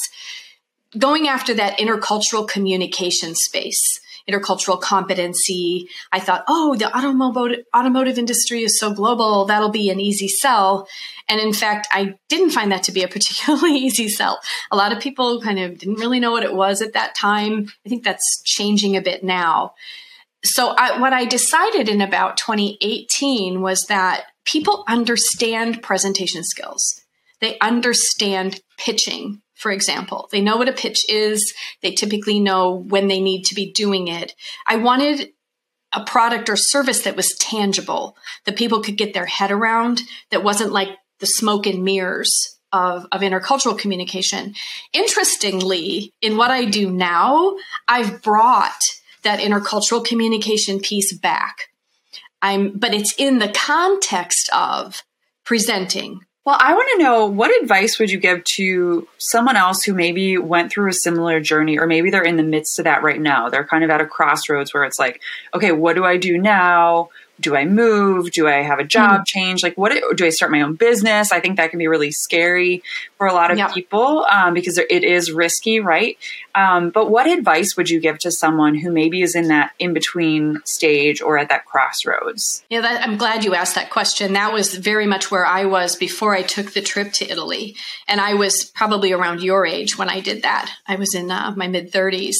going 0.98 1.28
after 1.28 1.54
that 1.54 1.78
intercultural 1.78 2.48
communication 2.48 3.34
space 3.34 4.00
intercultural 4.28 4.80
competency. 4.80 5.88
I 6.12 6.20
thought, 6.20 6.44
oh, 6.48 6.76
the 6.76 6.94
automotive 6.96 7.64
automotive 7.76 8.18
industry 8.18 8.62
is 8.62 8.78
so 8.78 8.92
global, 8.92 9.44
that'll 9.44 9.70
be 9.70 9.90
an 9.90 10.00
easy 10.00 10.28
sell. 10.28 10.88
And 11.28 11.40
in 11.40 11.52
fact, 11.52 11.88
I 11.90 12.14
didn't 12.28 12.50
find 12.50 12.72
that 12.72 12.84
to 12.84 12.92
be 12.92 13.02
a 13.02 13.08
particularly 13.16 13.76
easy 13.76 14.08
sell. 14.08 14.40
A 14.70 14.76
lot 14.76 14.92
of 14.92 15.00
people 15.00 15.40
kind 15.40 15.58
of 15.58 15.78
didn't 15.78 16.00
really 16.00 16.20
know 16.20 16.32
what 16.32 16.42
it 16.42 16.54
was 16.54 16.82
at 16.82 16.94
that 16.94 17.14
time. 17.14 17.68
I 17.84 17.88
think 17.88 18.04
that's 18.04 18.42
changing 18.44 18.96
a 18.96 19.02
bit 19.02 19.22
now. 19.22 19.74
So 20.42 20.74
I, 20.76 21.00
what 21.00 21.14
I 21.14 21.24
decided 21.24 21.88
in 21.88 22.02
about 22.02 22.36
2018 22.36 23.62
was 23.62 23.86
that 23.88 24.26
people 24.44 24.84
understand 24.86 25.82
presentation 25.82 26.44
skills. 26.44 27.00
They 27.40 27.58
understand 27.60 28.60
pitching 28.76 29.40
for 29.54 29.70
example. 29.70 30.28
They 30.30 30.40
know 30.40 30.56
what 30.56 30.68
a 30.68 30.72
pitch 30.72 31.08
is. 31.08 31.54
They 31.82 31.92
typically 31.92 32.40
know 32.40 32.70
when 32.72 33.08
they 33.08 33.20
need 33.20 33.44
to 33.44 33.54
be 33.54 33.72
doing 33.72 34.08
it. 34.08 34.34
I 34.66 34.76
wanted 34.76 35.30
a 35.92 36.04
product 36.04 36.48
or 36.48 36.56
service 36.56 37.02
that 37.02 37.16
was 37.16 37.36
tangible, 37.38 38.16
that 38.44 38.56
people 38.56 38.82
could 38.82 38.96
get 38.96 39.14
their 39.14 39.26
head 39.26 39.52
around, 39.52 40.02
that 40.30 40.42
wasn't 40.42 40.72
like 40.72 40.88
the 41.20 41.26
smoke 41.26 41.66
and 41.66 41.84
mirrors 41.84 42.58
of, 42.72 43.06
of 43.12 43.20
intercultural 43.20 43.78
communication. 43.78 44.54
Interestingly, 44.92 46.12
in 46.20 46.36
what 46.36 46.50
I 46.50 46.64
do 46.64 46.90
now, 46.90 47.56
I've 47.86 48.20
brought 48.22 48.80
that 49.22 49.38
intercultural 49.38 50.04
communication 50.04 50.80
piece 50.80 51.16
back. 51.16 51.68
I'm, 52.42 52.76
but 52.76 52.92
it's 52.92 53.14
in 53.16 53.38
the 53.38 53.48
context 53.48 54.50
of 54.52 55.04
presenting. 55.44 56.20
Well, 56.44 56.58
I 56.60 56.74
want 56.74 56.88
to 56.92 57.02
know 57.02 57.24
what 57.24 57.58
advice 57.62 57.98
would 57.98 58.10
you 58.10 58.18
give 58.18 58.44
to 58.44 59.08
someone 59.16 59.56
else 59.56 59.82
who 59.82 59.94
maybe 59.94 60.36
went 60.36 60.70
through 60.70 60.90
a 60.90 60.92
similar 60.92 61.40
journey, 61.40 61.78
or 61.78 61.86
maybe 61.86 62.10
they're 62.10 62.22
in 62.22 62.36
the 62.36 62.42
midst 62.42 62.78
of 62.78 62.84
that 62.84 63.02
right 63.02 63.20
now? 63.20 63.48
They're 63.48 63.66
kind 63.66 63.82
of 63.82 63.88
at 63.88 64.02
a 64.02 64.06
crossroads 64.06 64.74
where 64.74 64.84
it's 64.84 64.98
like, 64.98 65.22
okay, 65.54 65.72
what 65.72 65.94
do 65.94 66.04
I 66.04 66.18
do 66.18 66.36
now? 66.36 67.08
Do 67.40 67.56
I 67.56 67.64
move? 67.64 68.30
Do 68.30 68.46
I 68.46 68.62
have 68.62 68.78
a 68.78 68.84
job 68.84 69.22
mm. 69.22 69.26
change? 69.26 69.62
Like, 69.62 69.76
what 69.76 69.92
do 70.16 70.24
I 70.24 70.30
start 70.30 70.52
my 70.52 70.62
own 70.62 70.74
business? 70.74 71.32
I 71.32 71.40
think 71.40 71.56
that 71.56 71.70
can 71.70 71.78
be 71.78 71.88
really 71.88 72.12
scary 72.12 72.82
for 73.18 73.26
a 73.26 73.32
lot 73.32 73.50
of 73.50 73.58
yep. 73.58 73.72
people 73.74 74.24
um, 74.30 74.54
because 74.54 74.78
it 74.78 75.04
is 75.04 75.32
risky, 75.32 75.80
right? 75.80 76.16
Um, 76.54 76.90
but 76.90 77.10
what 77.10 77.26
advice 77.26 77.76
would 77.76 77.90
you 77.90 78.00
give 78.00 78.18
to 78.20 78.30
someone 78.30 78.76
who 78.76 78.92
maybe 78.92 79.22
is 79.22 79.34
in 79.34 79.48
that 79.48 79.72
in 79.78 79.92
between 79.92 80.60
stage 80.64 81.20
or 81.20 81.36
at 81.36 81.48
that 81.48 81.64
crossroads? 81.64 82.64
Yeah, 82.70 82.82
that, 82.82 83.02
I'm 83.02 83.16
glad 83.16 83.44
you 83.44 83.54
asked 83.54 83.74
that 83.74 83.90
question. 83.90 84.34
That 84.34 84.52
was 84.52 84.74
very 84.74 85.06
much 85.06 85.30
where 85.30 85.46
I 85.46 85.64
was 85.64 85.96
before 85.96 86.34
I 86.34 86.42
took 86.42 86.72
the 86.72 86.82
trip 86.82 87.12
to 87.14 87.28
Italy. 87.28 87.76
And 88.06 88.20
I 88.20 88.34
was 88.34 88.64
probably 88.64 89.12
around 89.12 89.42
your 89.42 89.66
age 89.66 89.98
when 89.98 90.08
I 90.08 90.20
did 90.20 90.42
that. 90.42 90.70
I 90.86 90.94
was 90.96 91.14
in 91.14 91.30
uh, 91.30 91.52
my 91.56 91.66
mid 91.66 91.92
30s. 91.92 92.36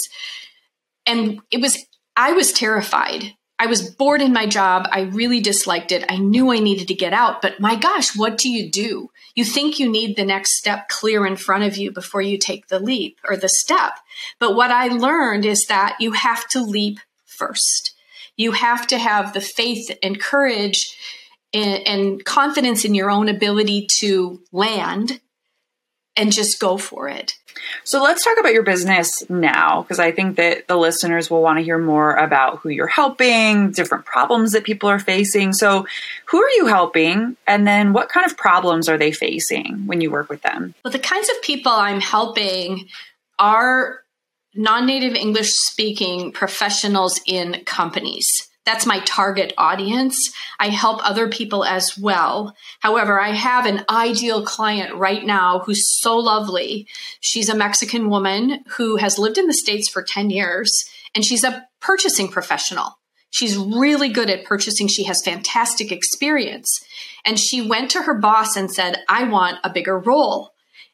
And 1.07 1.41
it 1.51 1.61
was, 1.61 1.77
I 2.17 2.33
was 2.33 2.53
terrified 2.53 3.35
I 3.59 3.67
was 3.67 3.89
bored 3.95 4.21
in 4.21 4.33
my 4.33 4.47
job. 4.47 4.89
I 4.91 5.03
really 5.03 5.41
disliked 5.41 5.93
it. 5.93 6.05
I 6.09 6.17
knew 6.17 6.53
I 6.53 6.59
needed 6.59 6.89
to 6.89 6.95
get 6.95 7.13
out, 7.13 7.41
but 7.41 7.61
my 7.61 7.77
gosh, 7.77 8.17
what 8.17 8.37
do 8.37 8.51
you 8.51 8.71
do? 8.71 9.11
You 9.35 9.45
think 9.45 9.79
you 9.79 9.89
need 9.89 10.17
the 10.17 10.25
next 10.25 10.59
step 10.59 10.89
clear 10.89 11.25
in 11.27 11.37
front 11.37 11.65
of 11.65 11.77
you 11.77 11.91
before 11.91 12.23
you 12.23 12.37
take 12.37 12.67
the 12.67 12.81
leap 12.81 13.19
or 13.29 13.37
the 13.37 13.49
step. 13.49 13.93
But 14.41 14.57
what 14.57 14.71
I 14.71 14.89
learned 14.89 15.45
is 15.45 15.65
that 15.69 15.97
you 16.01 16.13
have 16.13 16.49
to 16.49 16.63
leap 16.63 16.99
first. 17.25 17.95
You 18.37 18.53
have 18.53 18.87
to 18.89 18.99
have 18.99 19.33
the 19.33 19.41
faith 19.41 19.97
and 20.03 20.21
courage 20.21 20.97
and, 21.53 21.87
and 21.87 22.25
confidence 22.25 22.85
in 22.85 22.95
your 22.95 23.11
own 23.11 23.29
ability 23.29 23.87
to 24.01 24.43
land 24.51 25.21
and 26.17 26.33
just 26.33 26.61
go 26.61 26.77
for 26.77 27.09
it. 27.09 27.35
So 27.85 28.03
let's 28.03 28.25
talk 28.25 28.39
about 28.39 28.53
your 28.53 28.63
business 28.63 29.29
now, 29.29 29.83
because 29.83 29.99
I 29.99 30.13
think 30.13 30.37
that 30.37 30.69
the 30.69 30.77
listeners 30.77 31.31
will 31.31 31.43
want 31.43 31.59
to 31.59 31.65
hear 31.65 31.79
more 31.79 32.15
about 32.15 32.59
who 32.59 32.69
you're 32.69 32.87
helping, 32.87 33.71
different 33.73 34.05
problems 34.05 34.53
that 34.53 34.65
people 34.65 34.89
are 34.89 34.99
facing. 34.99 35.53
So, 35.53 35.87
who 36.27 36.43
are 36.43 36.51
you 36.51 36.67
helping? 36.67 37.37
And 37.47 37.67
then 37.67 37.93
what 37.93 38.09
kind 38.09 38.27
of 38.27 38.37
problems 38.37 38.89
are 38.89 38.99
they 38.99 39.13
facing 39.13 39.87
when 39.87 40.01
you 40.01 40.11
work 40.11 40.29
with 40.29 40.43
them? 40.43 40.75
Well, 40.85 40.93
the 40.93 40.99
kinds 40.99 41.29
of 41.29 41.41
people 41.43 41.73
I'm 41.73 42.01
helping 42.01 42.89
are 43.39 44.01
non 44.55 44.87
native 44.87 45.15
English 45.15 45.51
speaking 45.51 46.33
professionals 46.33 47.21
in 47.27 47.63
companies. 47.65 48.49
That's 48.65 48.87
my 48.87 49.01
target 49.01 49.53
audience. 49.59 50.17
I 50.59 50.69
help 50.69 51.07
other 51.07 51.29
people 51.29 51.65
as 51.65 51.99
well. 51.99 52.55
However, 52.81 53.21
I 53.21 53.31
have 53.31 53.67
an 53.67 53.85
ideal 53.91 54.45
client 54.45 54.95
right 54.95 55.25
now 55.25 55.61
who's 55.61 56.01
so 56.01 56.17
lovely. 56.17 56.87
She's 57.21 57.49
a 57.49 57.57
Mexican 57.57 58.09
woman 58.09 58.65
who 58.77 58.97
has 58.97 59.19
lived 59.19 59.37
in 59.37 59.47
the 59.47 59.55
States 59.55 59.89
for 59.89 60.03
10 60.03 60.31
years 60.31 60.73
and 61.15 61.25
she's 61.25 61.45
a 61.45 61.67
purchasing 61.81 62.29
professional. 62.29 62.99
She's 63.31 63.57
really 63.57 64.11
good 64.11 64.31
at 64.31 64.45
purchasing. 64.45 64.87
She 64.87 65.05
has 65.05 65.21
fantastic 65.25 65.91
experience. 65.91 66.69
And 67.25 67.39
she 67.39 67.67
went 67.67 67.91
to 67.91 68.03
her 68.03 68.15
boss 68.15 68.57
and 68.57 68.71
said, 68.71 69.03
I 69.09 69.25
want 69.25 69.59
a 69.65 69.73
bigger 69.73 69.99
role. 69.99 70.51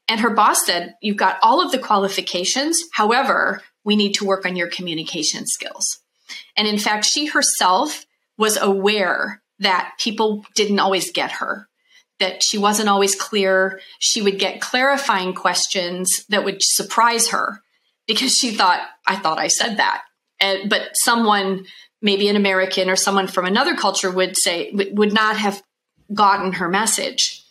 And 0.08 0.20
her 0.20 0.30
boss 0.30 0.64
said, 0.64 0.94
You've 1.02 1.16
got 1.16 1.38
all 1.42 1.64
of 1.64 1.70
the 1.70 1.78
qualifications. 1.78 2.78
However, 2.94 3.60
we 3.84 3.94
need 3.94 4.14
to 4.14 4.24
work 4.24 4.46
on 4.46 4.56
your 4.56 4.68
communication 4.68 5.46
skills. 5.46 6.00
And 6.56 6.66
in 6.66 6.78
fact, 6.78 7.04
she 7.04 7.26
herself 7.26 8.06
was 8.36 8.56
aware 8.60 9.42
that 9.58 9.92
people 9.98 10.44
didn't 10.54 10.80
always 10.80 11.12
get 11.12 11.32
her, 11.32 11.68
that 12.18 12.42
she 12.42 12.58
wasn't 12.58 12.88
always 12.88 13.14
clear. 13.14 13.80
She 13.98 14.22
would 14.22 14.38
get 14.38 14.60
clarifying 14.60 15.34
questions 15.34 16.24
that 16.28 16.44
would 16.44 16.58
surprise 16.60 17.28
her 17.28 17.60
because 18.06 18.32
she 18.32 18.52
thought, 18.52 18.80
I 19.06 19.16
thought 19.16 19.38
I 19.38 19.48
said 19.48 19.76
that. 19.76 20.02
And, 20.40 20.70
but 20.70 20.90
someone, 20.94 21.66
maybe 22.00 22.28
an 22.28 22.36
American 22.36 22.88
or 22.88 22.96
someone 22.96 23.26
from 23.26 23.44
another 23.44 23.76
culture 23.76 24.10
would 24.10 24.36
say, 24.36 24.70
would 24.72 25.12
not 25.12 25.36
have 25.36 25.62
gotten 26.12 26.54
her 26.54 26.68
message. 26.68 27.44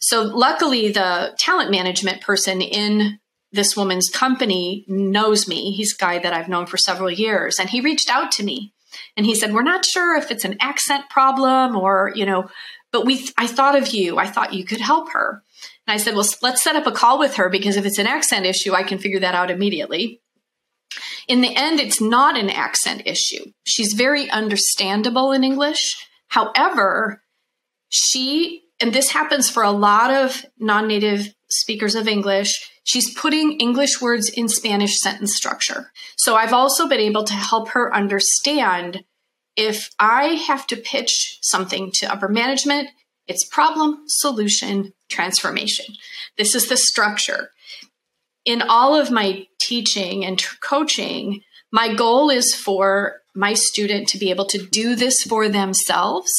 So 0.00 0.22
luckily, 0.22 0.90
the 0.90 1.34
talent 1.38 1.70
management 1.70 2.20
person 2.20 2.60
in 2.60 3.18
this 3.56 3.76
woman's 3.76 4.08
company 4.08 4.84
knows 4.86 5.48
me. 5.48 5.72
He's 5.72 5.94
a 5.94 5.98
guy 5.98 6.18
that 6.18 6.32
I've 6.32 6.48
known 6.48 6.66
for 6.66 6.76
several 6.76 7.10
years. 7.10 7.58
And 7.58 7.68
he 7.68 7.80
reached 7.80 8.10
out 8.10 8.30
to 8.32 8.44
me 8.44 8.72
and 9.16 9.26
he 9.26 9.34
said, 9.34 9.52
We're 9.52 9.62
not 9.62 9.84
sure 9.84 10.16
if 10.16 10.30
it's 10.30 10.44
an 10.44 10.56
accent 10.60 11.08
problem 11.10 11.76
or, 11.76 12.12
you 12.14 12.26
know, 12.26 12.48
but 12.92 13.04
we, 13.04 13.28
I 13.36 13.46
thought 13.46 13.76
of 13.76 13.88
you. 13.88 14.18
I 14.18 14.26
thought 14.26 14.54
you 14.54 14.64
could 14.64 14.80
help 14.80 15.10
her. 15.12 15.42
And 15.86 15.94
I 15.94 15.96
said, 15.96 16.14
Well, 16.14 16.26
let's 16.42 16.62
set 16.62 16.76
up 16.76 16.86
a 16.86 16.92
call 16.92 17.18
with 17.18 17.36
her 17.36 17.48
because 17.48 17.76
if 17.76 17.84
it's 17.84 17.98
an 17.98 18.06
accent 18.06 18.46
issue, 18.46 18.74
I 18.74 18.82
can 18.82 18.98
figure 18.98 19.20
that 19.20 19.34
out 19.34 19.50
immediately. 19.50 20.20
In 21.28 21.40
the 21.40 21.54
end, 21.54 21.80
it's 21.80 22.00
not 22.00 22.38
an 22.38 22.50
accent 22.50 23.02
issue. 23.04 23.52
She's 23.64 23.94
very 23.94 24.30
understandable 24.30 25.32
in 25.32 25.42
English. 25.42 25.96
However, 26.28 27.22
she, 27.88 28.62
and 28.80 28.92
this 28.92 29.10
happens 29.10 29.50
for 29.50 29.62
a 29.62 29.70
lot 29.70 30.12
of 30.12 30.44
non 30.58 30.86
native 30.86 31.34
speakers 31.50 31.94
of 31.94 32.08
English, 32.08 32.70
she's 32.86 33.12
putting 33.12 33.58
English 33.60 34.00
words 34.00 34.30
in 34.30 34.48
Spanish 34.48 34.96
sentence 34.98 35.36
structure. 35.36 35.90
So 36.16 36.36
I've 36.36 36.52
also 36.54 36.88
been 36.88 37.00
able 37.00 37.24
to 37.24 37.34
help 37.34 37.70
her 37.70 37.94
understand 37.94 39.04
if 39.56 39.90
I 39.98 40.40
have 40.46 40.66
to 40.68 40.76
pitch 40.76 41.38
something 41.42 41.90
to 41.94 42.10
upper 42.10 42.28
management, 42.28 42.88
it's 43.26 43.48
problem, 43.48 44.04
solution, 44.06 44.92
transformation. 45.08 45.86
This 46.38 46.54
is 46.54 46.68
the 46.68 46.76
structure. 46.76 47.50
In 48.44 48.62
all 48.62 48.94
of 48.94 49.10
my 49.10 49.48
teaching 49.58 50.24
and 50.24 50.42
coaching, 50.60 51.40
my 51.72 51.92
goal 51.92 52.30
is 52.30 52.54
for 52.54 53.22
my 53.34 53.54
student 53.54 54.08
to 54.08 54.18
be 54.18 54.30
able 54.30 54.46
to 54.46 54.64
do 54.64 54.94
this 54.94 55.24
for 55.24 55.48
themselves 55.48 56.30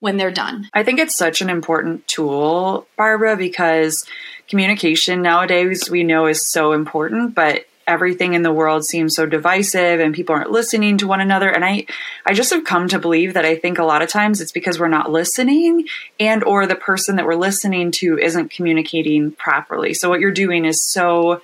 when 0.00 0.16
they're 0.16 0.30
done. 0.30 0.68
I 0.74 0.82
think 0.82 0.98
it's 0.98 1.16
such 1.16 1.40
an 1.40 1.50
important 1.50 2.06
tool, 2.06 2.86
Barbara, 2.96 3.36
because 3.36 4.06
communication 4.48 5.22
nowadays 5.22 5.90
we 5.90 6.04
know 6.04 6.26
is 6.26 6.46
so 6.46 6.72
important, 6.72 7.34
but 7.34 7.64
everything 7.86 8.34
in 8.34 8.42
the 8.42 8.52
world 8.52 8.84
seems 8.84 9.14
so 9.14 9.26
divisive 9.26 10.00
and 10.00 10.14
people 10.14 10.34
aren't 10.34 10.50
listening 10.50 10.98
to 10.98 11.06
one 11.06 11.20
another. 11.20 11.48
And 11.48 11.64
i 11.64 11.86
i 12.26 12.32
just 12.32 12.50
have 12.50 12.64
come 12.64 12.88
to 12.88 12.98
believe 12.98 13.34
that 13.34 13.44
i 13.44 13.54
think 13.54 13.78
a 13.78 13.84
lot 13.84 14.02
of 14.02 14.08
times 14.08 14.40
it's 14.40 14.50
because 14.50 14.80
we're 14.80 14.88
not 14.88 15.10
listening 15.10 15.86
and 16.18 16.42
or 16.42 16.66
the 16.66 16.74
person 16.74 17.16
that 17.16 17.24
we're 17.24 17.36
listening 17.36 17.92
to 17.92 18.18
isn't 18.18 18.50
communicating 18.50 19.30
properly. 19.30 19.94
So 19.94 20.08
what 20.08 20.20
you're 20.20 20.32
doing 20.32 20.64
is 20.64 20.82
so 20.82 21.42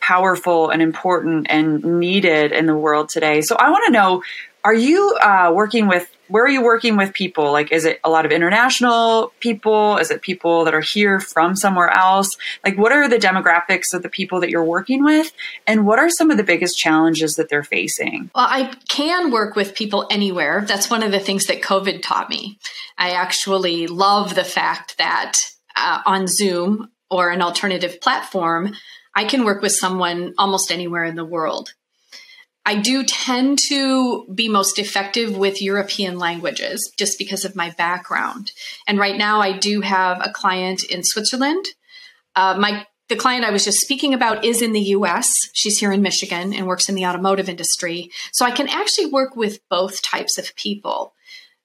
powerful 0.00 0.68
and 0.70 0.82
important 0.82 1.46
and 1.48 1.82
needed 1.82 2.52
in 2.52 2.66
the 2.66 2.76
world 2.76 3.08
today. 3.08 3.40
So 3.40 3.56
i 3.56 3.70
want 3.70 3.84
to 3.86 3.92
know 3.92 4.22
are 4.64 4.74
you 4.74 5.16
uh, 5.20 5.50
working 5.52 5.88
with 5.88 6.08
where 6.32 6.44
are 6.44 6.48
you 6.48 6.62
working 6.62 6.96
with 6.96 7.12
people? 7.12 7.52
Like, 7.52 7.70
is 7.72 7.84
it 7.84 8.00
a 8.02 8.08
lot 8.08 8.24
of 8.24 8.32
international 8.32 9.34
people? 9.40 9.98
Is 9.98 10.10
it 10.10 10.22
people 10.22 10.64
that 10.64 10.72
are 10.72 10.80
here 10.80 11.20
from 11.20 11.54
somewhere 11.54 11.94
else? 11.94 12.38
Like, 12.64 12.78
what 12.78 12.90
are 12.90 13.06
the 13.06 13.18
demographics 13.18 13.92
of 13.92 14.02
the 14.02 14.08
people 14.08 14.40
that 14.40 14.48
you're 14.48 14.64
working 14.64 15.04
with? 15.04 15.30
And 15.66 15.86
what 15.86 15.98
are 15.98 16.08
some 16.08 16.30
of 16.30 16.38
the 16.38 16.42
biggest 16.42 16.78
challenges 16.78 17.34
that 17.34 17.50
they're 17.50 17.62
facing? 17.62 18.30
Well, 18.34 18.46
I 18.48 18.72
can 18.88 19.30
work 19.30 19.56
with 19.56 19.74
people 19.74 20.06
anywhere. 20.10 20.64
That's 20.66 20.88
one 20.88 21.02
of 21.02 21.12
the 21.12 21.20
things 21.20 21.44
that 21.48 21.60
COVID 21.60 22.00
taught 22.00 22.30
me. 22.30 22.58
I 22.96 23.10
actually 23.10 23.86
love 23.86 24.34
the 24.34 24.44
fact 24.44 24.96
that 24.96 25.34
uh, 25.76 26.00
on 26.06 26.26
Zoom 26.28 26.88
or 27.10 27.28
an 27.28 27.42
alternative 27.42 28.00
platform, 28.00 28.72
I 29.14 29.24
can 29.24 29.44
work 29.44 29.60
with 29.60 29.72
someone 29.72 30.32
almost 30.38 30.72
anywhere 30.72 31.04
in 31.04 31.14
the 31.14 31.26
world. 31.26 31.74
I 32.64 32.76
do 32.76 33.04
tend 33.04 33.58
to 33.68 34.24
be 34.32 34.48
most 34.48 34.78
effective 34.78 35.36
with 35.36 35.60
European 35.60 36.18
languages 36.18 36.92
just 36.96 37.18
because 37.18 37.44
of 37.44 37.56
my 37.56 37.70
background. 37.70 38.52
And 38.86 38.98
right 38.98 39.16
now, 39.16 39.40
I 39.40 39.52
do 39.52 39.80
have 39.80 40.24
a 40.24 40.30
client 40.30 40.84
in 40.84 41.02
Switzerland. 41.02 41.66
Uh, 42.36 42.56
my 42.58 42.86
the 43.08 43.16
client 43.16 43.44
I 43.44 43.50
was 43.50 43.64
just 43.64 43.80
speaking 43.80 44.14
about 44.14 44.42
is 44.42 44.62
in 44.62 44.72
the 44.72 44.80
US. 44.80 45.30
She's 45.52 45.78
here 45.78 45.92
in 45.92 46.00
Michigan 46.00 46.54
and 46.54 46.66
works 46.66 46.88
in 46.88 46.94
the 46.94 47.04
automotive 47.04 47.48
industry. 47.48 48.10
So 48.32 48.46
I 48.46 48.52
can 48.52 48.68
actually 48.68 49.06
work 49.06 49.36
with 49.36 49.58
both 49.68 50.00
types 50.00 50.38
of 50.38 50.54
people. 50.56 51.12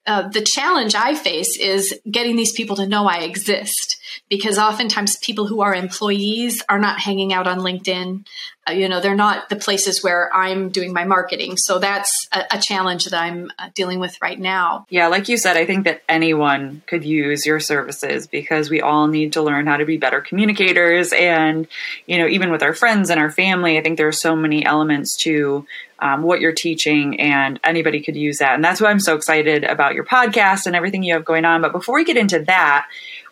Uh, 0.06 0.28
the 0.28 0.44
challenge 0.44 0.94
I 0.94 1.14
face 1.14 1.58
is 1.58 1.98
getting 2.10 2.36
these 2.36 2.52
people 2.52 2.76
to 2.76 2.86
know 2.86 3.06
I 3.06 3.20
exist 3.20 3.97
because 4.28 4.58
oftentimes 4.58 5.16
people 5.16 5.46
who 5.46 5.60
are 5.60 5.74
employees 5.74 6.62
are 6.68 6.78
not 6.78 7.00
hanging 7.00 7.32
out 7.32 7.46
on 7.46 7.58
LinkedIn. 7.58 8.26
Uh, 8.68 8.72
you 8.72 8.88
know, 8.88 9.00
they're 9.00 9.14
not 9.14 9.48
the 9.48 9.56
places 9.56 10.02
where 10.02 10.34
I'm 10.34 10.68
doing 10.68 10.92
my 10.92 11.04
marketing. 11.04 11.56
So 11.56 11.78
that's 11.78 12.28
a, 12.32 12.44
a 12.52 12.60
challenge 12.60 13.06
that 13.06 13.14
I'm 13.14 13.50
uh, 13.58 13.70
dealing 13.74 13.98
with 13.98 14.20
right 14.20 14.38
now. 14.38 14.86
Yeah, 14.90 15.08
like 15.08 15.28
you 15.28 15.36
said, 15.36 15.56
I 15.56 15.64
think 15.64 15.84
that 15.84 16.02
anyone 16.08 16.82
could 16.86 17.04
use 17.04 17.46
your 17.46 17.60
services 17.60 18.26
because 18.26 18.68
we 18.68 18.80
all 18.80 19.06
need 19.06 19.34
to 19.34 19.42
learn 19.42 19.66
how 19.66 19.78
to 19.78 19.86
be 19.86 19.96
better 19.96 20.20
communicators. 20.20 21.12
And, 21.12 21.66
you 22.06 22.18
know, 22.18 22.26
even 22.26 22.50
with 22.50 22.62
our 22.62 22.74
friends 22.74 23.10
and 23.10 23.18
our 23.18 23.30
family, 23.30 23.78
I 23.78 23.82
think 23.82 23.96
there 23.96 24.08
are 24.08 24.12
so 24.12 24.36
many 24.36 24.64
elements 24.64 25.16
to 25.18 25.66
um, 26.00 26.22
what 26.22 26.40
you're 26.40 26.52
teaching, 26.52 27.18
and 27.20 27.58
anybody 27.64 28.00
could 28.00 28.14
use 28.14 28.38
that. 28.38 28.54
And 28.54 28.62
that's 28.62 28.80
why 28.80 28.88
I'm 28.88 29.00
so 29.00 29.16
excited 29.16 29.64
about 29.64 29.94
your 29.94 30.04
podcast 30.04 30.66
and 30.66 30.76
everything 30.76 31.02
you 31.02 31.14
have 31.14 31.24
going 31.24 31.44
on. 31.44 31.60
But 31.60 31.72
before 31.72 31.96
we 31.96 32.04
get 32.04 32.16
into 32.16 32.38
that, 32.44 32.86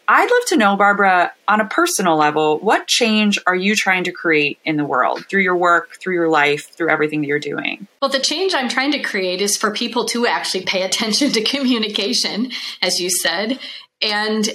I'd 0.08 0.30
love 0.30 0.48
to 0.48 0.56
know, 0.56 0.76
Barbara, 0.76 1.32
on 1.48 1.60
a 1.60 1.64
personal 1.64 2.16
level, 2.16 2.58
what 2.58 2.86
change 2.86 3.38
are 3.46 3.56
you 3.56 3.74
trying 3.74 4.04
to 4.04 4.12
create 4.12 4.58
in 4.64 4.76
the 4.76 4.84
world 4.84 5.26
through 5.28 5.42
your 5.42 5.56
work, 5.56 5.96
through 6.00 6.14
your 6.14 6.28
life, 6.28 6.70
through 6.70 6.90
everything 6.90 7.22
that 7.22 7.26
you're 7.26 7.38
doing? 7.38 7.88
Well, 8.00 8.10
the 8.10 8.20
change 8.20 8.54
I'm 8.54 8.68
trying 8.68 8.92
to 8.92 9.02
create 9.02 9.40
is 9.40 9.56
for 9.56 9.72
people 9.72 10.04
to 10.06 10.26
actually 10.26 10.64
pay 10.64 10.82
attention 10.82 11.32
to 11.32 11.42
communication, 11.44 12.52
as 12.82 13.00
you 13.00 13.10
said, 13.10 13.58
and 14.00 14.48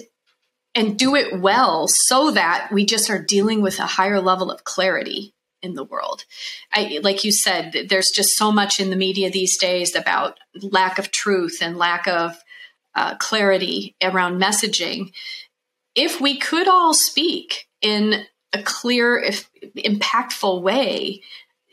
and 0.73 0.97
do 0.97 1.15
it 1.15 1.41
well 1.41 1.85
so 1.89 2.31
that 2.31 2.69
we 2.71 2.85
just 2.85 3.09
are 3.09 3.21
dealing 3.21 3.61
with 3.61 3.77
a 3.79 3.85
higher 3.85 4.21
level 4.21 4.49
of 4.49 4.63
clarity 4.63 5.33
in 5.61 5.73
the 5.73 5.83
world. 5.83 6.23
I, 6.73 6.99
like 7.03 7.25
you 7.25 7.31
said, 7.33 7.87
there's 7.89 8.09
just 8.09 8.37
so 8.37 8.53
much 8.53 8.79
in 8.79 8.89
the 8.89 8.95
media 8.95 9.29
these 9.29 9.57
days 9.57 9.95
about 9.95 10.39
lack 10.61 10.97
of 10.97 11.11
truth 11.11 11.57
and 11.61 11.77
lack 11.77 12.07
of 12.07 12.41
uh, 12.95 13.15
clarity 13.17 13.95
around 14.03 14.41
messaging. 14.41 15.11
If 15.95 16.21
we 16.21 16.37
could 16.37 16.67
all 16.67 16.93
speak 16.93 17.67
in 17.81 18.25
a 18.53 18.61
clear, 18.61 19.17
if 19.17 19.49
impactful 19.75 20.61
way, 20.61 21.21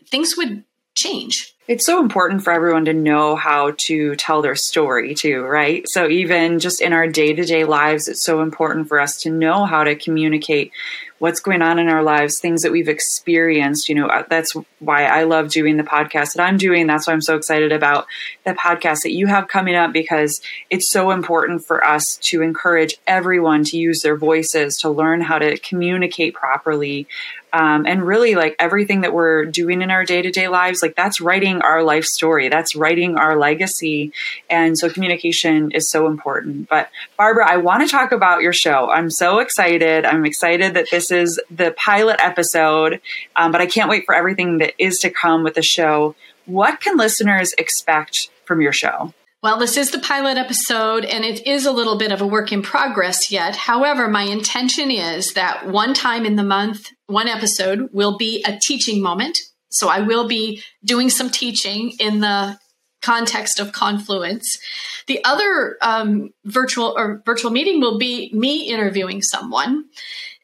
things 0.06 0.36
would 0.36 0.64
change. 0.96 1.54
It's 1.68 1.84
so 1.84 2.00
important 2.00 2.42
for 2.42 2.52
everyone 2.52 2.86
to 2.86 2.94
know 2.94 3.36
how 3.36 3.74
to 3.86 4.16
tell 4.16 4.40
their 4.40 4.54
story 4.56 5.14
too, 5.14 5.42
right? 5.42 5.86
So 5.86 6.08
even 6.08 6.60
just 6.60 6.80
in 6.80 6.94
our 6.94 7.06
day-to-day 7.06 7.64
lives, 7.64 8.08
it's 8.08 8.22
so 8.22 8.40
important 8.40 8.88
for 8.88 8.98
us 8.98 9.20
to 9.22 9.30
know 9.30 9.66
how 9.66 9.84
to 9.84 9.94
communicate 9.94 10.72
what's 11.18 11.40
going 11.40 11.60
on 11.60 11.78
in 11.78 11.88
our 11.88 12.02
lives, 12.02 12.40
things 12.40 12.62
that 12.62 12.72
we've 12.72 12.88
experienced. 12.88 13.88
You 13.90 13.96
know, 13.96 14.06
uh, 14.06 14.24
that's 14.30 14.54
why 14.80 15.04
I 15.04 15.24
love 15.24 15.50
doing 15.50 15.76
the 15.76 15.82
podcast 15.82 16.34
that 16.34 16.42
I'm 16.42 16.56
doing. 16.56 16.86
That's 16.86 17.06
why 17.06 17.12
I'm 17.12 17.20
so 17.20 17.36
excited 17.36 17.72
about 17.72 18.06
the 18.44 18.52
podcast 18.52 19.02
that 19.02 19.12
you 19.12 19.26
have 19.26 19.48
coming 19.48 19.74
up 19.74 19.92
because 19.92 20.40
it's 20.70 20.88
so 20.88 21.10
important 21.10 21.64
for 21.64 21.84
us 21.84 22.16
to 22.22 22.42
encourage 22.42 22.96
everyone 23.06 23.64
to 23.64 23.78
use 23.78 24.02
their 24.02 24.16
voices, 24.16 24.78
to 24.78 24.90
learn 24.90 25.20
how 25.20 25.38
to 25.38 25.58
communicate 25.58 26.34
properly, 26.34 27.06
um, 27.52 27.86
and 27.86 28.06
really 28.06 28.34
like 28.34 28.54
everything 28.58 29.00
that 29.02 29.14
we're 29.14 29.46
doing 29.46 29.80
in 29.80 29.90
our 29.90 30.04
day-to-day 30.04 30.48
lives 30.48 30.82
like 30.82 30.94
that's 30.94 31.20
writing 31.20 31.62
our 31.62 31.82
life 31.82 32.04
story. 32.04 32.48
That's 32.48 32.76
writing 32.76 33.16
our 33.16 33.38
legacy. 33.38 34.12
And 34.50 34.78
so 34.78 34.90
communication 34.90 35.70
is 35.70 35.88
so 35.88 36.06
important. 36.06 36.68
But 36.68 36.90
barbara 37.16 37.50
i 37.50 37.56
want 37.56 37.82
to 37.82 37.88
talk 37.88 38.12
about 38.12 38.42
your 38.42 38.52
show. 38.52 38.90
I'm 38.90 39.10
so 39.10 39.38
excited. 39.38 40.04
I'm 40.04 40.26
excited 40.26 40.74
that 40.74 40.90
this 40.90 41.10
is 41.10 41.40
the 41.50 41.72
pilot 41.72 42.20
episode 42.20 43.00
um, 43.36 43.52
but 43.52 43.60
i 43.60 43.66
can't 43.66 43.88
wait 43.88 44.04
for 44.04 44.14
everything 44.14 44.58
that 44.58 44.67
is 44.78 44.98
to 44.98 45.10
come 45.10 45.42
with 45.44 45.54
the 45.54 45.62
show 45.62 46.14
what 46.46 46.80
can 46.80 46.96
listeners 46.96 47.52
expect 47.58 48.30
from 48.44 48.60
your 48.60 48.72
show 48.72 49.12
well, 49.40 49.56
this 49.56 49.76
is 49.76 49.92
the 49.92 50.00
pilot 50.00 50.36
episode 50.36 51.04
and 51.04 51.24
it 51.24 51.46
is 51.46 51.64
a 51.64 51.70
little 51.70 51.96
bit 51.96 52.10
of 52.10 52.20
a 52.20 52.26
work 52.26 52.50
in 52.50 52.60
progress 52.60 53.30
yet. 53.30 53.54
However, 53.54 54.08
my 54.08 54.24
intention 54.24 54.90
is 54.90 55.34
that 55.34 55.68
one 55.68 55.94
time 55.94 56.26
in 56.26 56.34
the 56.34 56.42
month, 56.42 56.90
one 57.06 57.28
episode 57.28 57.88
will 57.92 58.16
be 58.16 58.44
a 58.44 58.58
teaching 58.60 59.00
moment. 59.00 59.38
So 59.68 59.88
I 59.88 60.00
will 60.00 60.26
be 60.26 60.60
doing 60.84 61.08
some 61.08 61.30
teaching 61.30 61.92
in 62.00 62.18
the 62.18 62.58
context 63.00 63.60
of 63.60 63.72
confluence. 63.72 64.58
The 65.06 65.22
other 65.24 65.76
um, 65.80 66.32
virtual 66.44 66.94
or 66.96 67.22
virtual 67.24 67.50
meeting 67.50 67.80
will 67.80 67.98
be 67.98 68.30
me 68.32 68.68
interviewing 68.68 69.22
someone. 69.22 69.84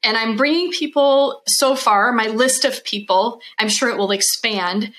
And 0.02 0.16
I'm 0.16 0.37
bringing 0.37 0.70
people 0.70 1.42
so 1.46 1.74
far, 1.74 2.12
my 2.12 2.26
list 2.26 2.64
of 2.64 2.85
people, 2.85 3.40
I'm 3.59 3.68
sure 3.68 3.88
it 3.88 3.96
will 3.96 4.11
expand 4.11 4.92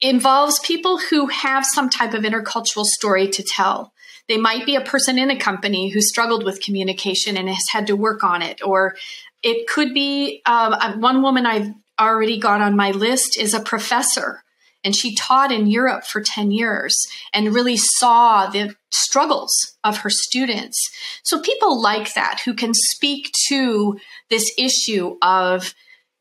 involves 0.00 0.58
people 0.60 0.98
who 0.98 1.26
have 1.26 1.64
some 1.66 1.90
type 1.90 2.14
of 2.14 2.22
intercultural 2.22 2.84
story 2.84 3.28
to 3.28 3.42
tell. 3.42 3.92
They 4.28 4.38
might 4.38 4.64
be 4.64 4.76
a 4.76 4.80
person 4.80 5.18
in 5.18 5.30
a 5.30 5.38
company 5.38 5.90
who 5.90 6.00
struggled 6.00 6.44
with 6.44 6.62
communication 6.62 7.36
and 7.36 7.48
has 7.48 7.66
had 7.70 7.86
to 7.88 7.96
work 7.96 8.24
on 8.24 8.42
it, 8.42 8.62
or 8.64 8.96
it 9.42 9.68
could 9.68 9.92
be 9.92 10.42
um, 10.46 11.00
one 11.00 11.22
woman 11.22 11.46
I've 11.46 11.72
already 11.98 12.38
got 12.38 12.60
on 12.60 12.76
my 12.76 12.92
list 12.92 13.38
is 13.38 13.52
a 13.52 13.60
professor 13.60 14.42
and 14.84 14.96
she 14.96 15.14
taught 15.14 15.52
in 15.52 15.66
Europe 15.66 16.04
for 16.04 16.22
10 16.22 16.50
years 16.50 16.96
and 17.32 17.54
really 17.54 17.76
saw 17.76 18.46
the 18.46 18.74
struggles 18.90 19.52
of 19.84 19.98
her 19.98 20.10
students. 20.10 20.78
So 21.22 21.40
people 21.40 21.80
like 21.80 22.14
that 22.14 22.40
who 22.44 22.54
can 22.54 22.72
speak 22.74 23.30
to 23.48 23.98
this 24.28 24.52
issue 24.58 25.16
of 25.22 25.74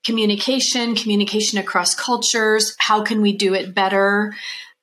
communication, 0.05 0.95
communication 0.95 1.59
across 1.59 1.95
cultures. 1.95 2.75
How 2.79 3.03
can 3.03 3.21
we 3.21 3.35
do 3.35 3.53
it 3.53 3.75
better? 3.75 4.33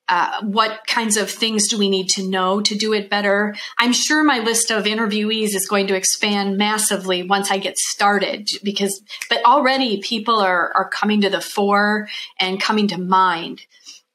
Uh, 0.09 0.40
what 0.42 0.87
kinds 0.87 1.16
of 1.16 1.29
things 1.29 1.66
do 1.69 1.77
we 1.77 1.90
need 1.90 2.09
to 2.09 2.29
know 2.29 2.61
to 2.61 2.77
do 2.77 2.92
it 2.92 3.11
better? 3.11 3.57
I'm 3.77 3.92
sure 3.92 4.23
my 4.23 4.38
list 4.38 4.71
of 4.71 4.85
interviewees 4.85 5.55
is 5.55 5.66
going 5.69 5.88
to 5.88 5.97
expand 5.97 6.57
massively 6.57 7.25
once 7.25 7.51
I 7.51 7.59
get 7.59 7.77
started 7.77 8.49
because, 8.62 9.03
but 9.29 9.45
already 9.45 10.01
people 10.01 10.38
are, 10.38 10.73
are 10.77 10.88
coming 10.88 11.23
to 11.23 11.31
the 11.31 11.40
fore 11.40 12.09
and 12.38 12.61
coming 12.61 12.87
to 12.88 12.99
mind. 12.99 13.62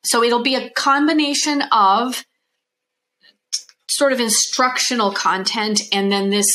So 0.04 0.23
it'll 0.23 0.43
be 0.43 0.56
a 0.56 0.69
combination 0.69 1.62
of 1.73 2.23
sort 3.89 4.13
of 4.13 4.21
instructional 4.21 5.12
content 5.12 5.82
and 5.91 6.10
then 6.10 6.30
this 6.30 6.47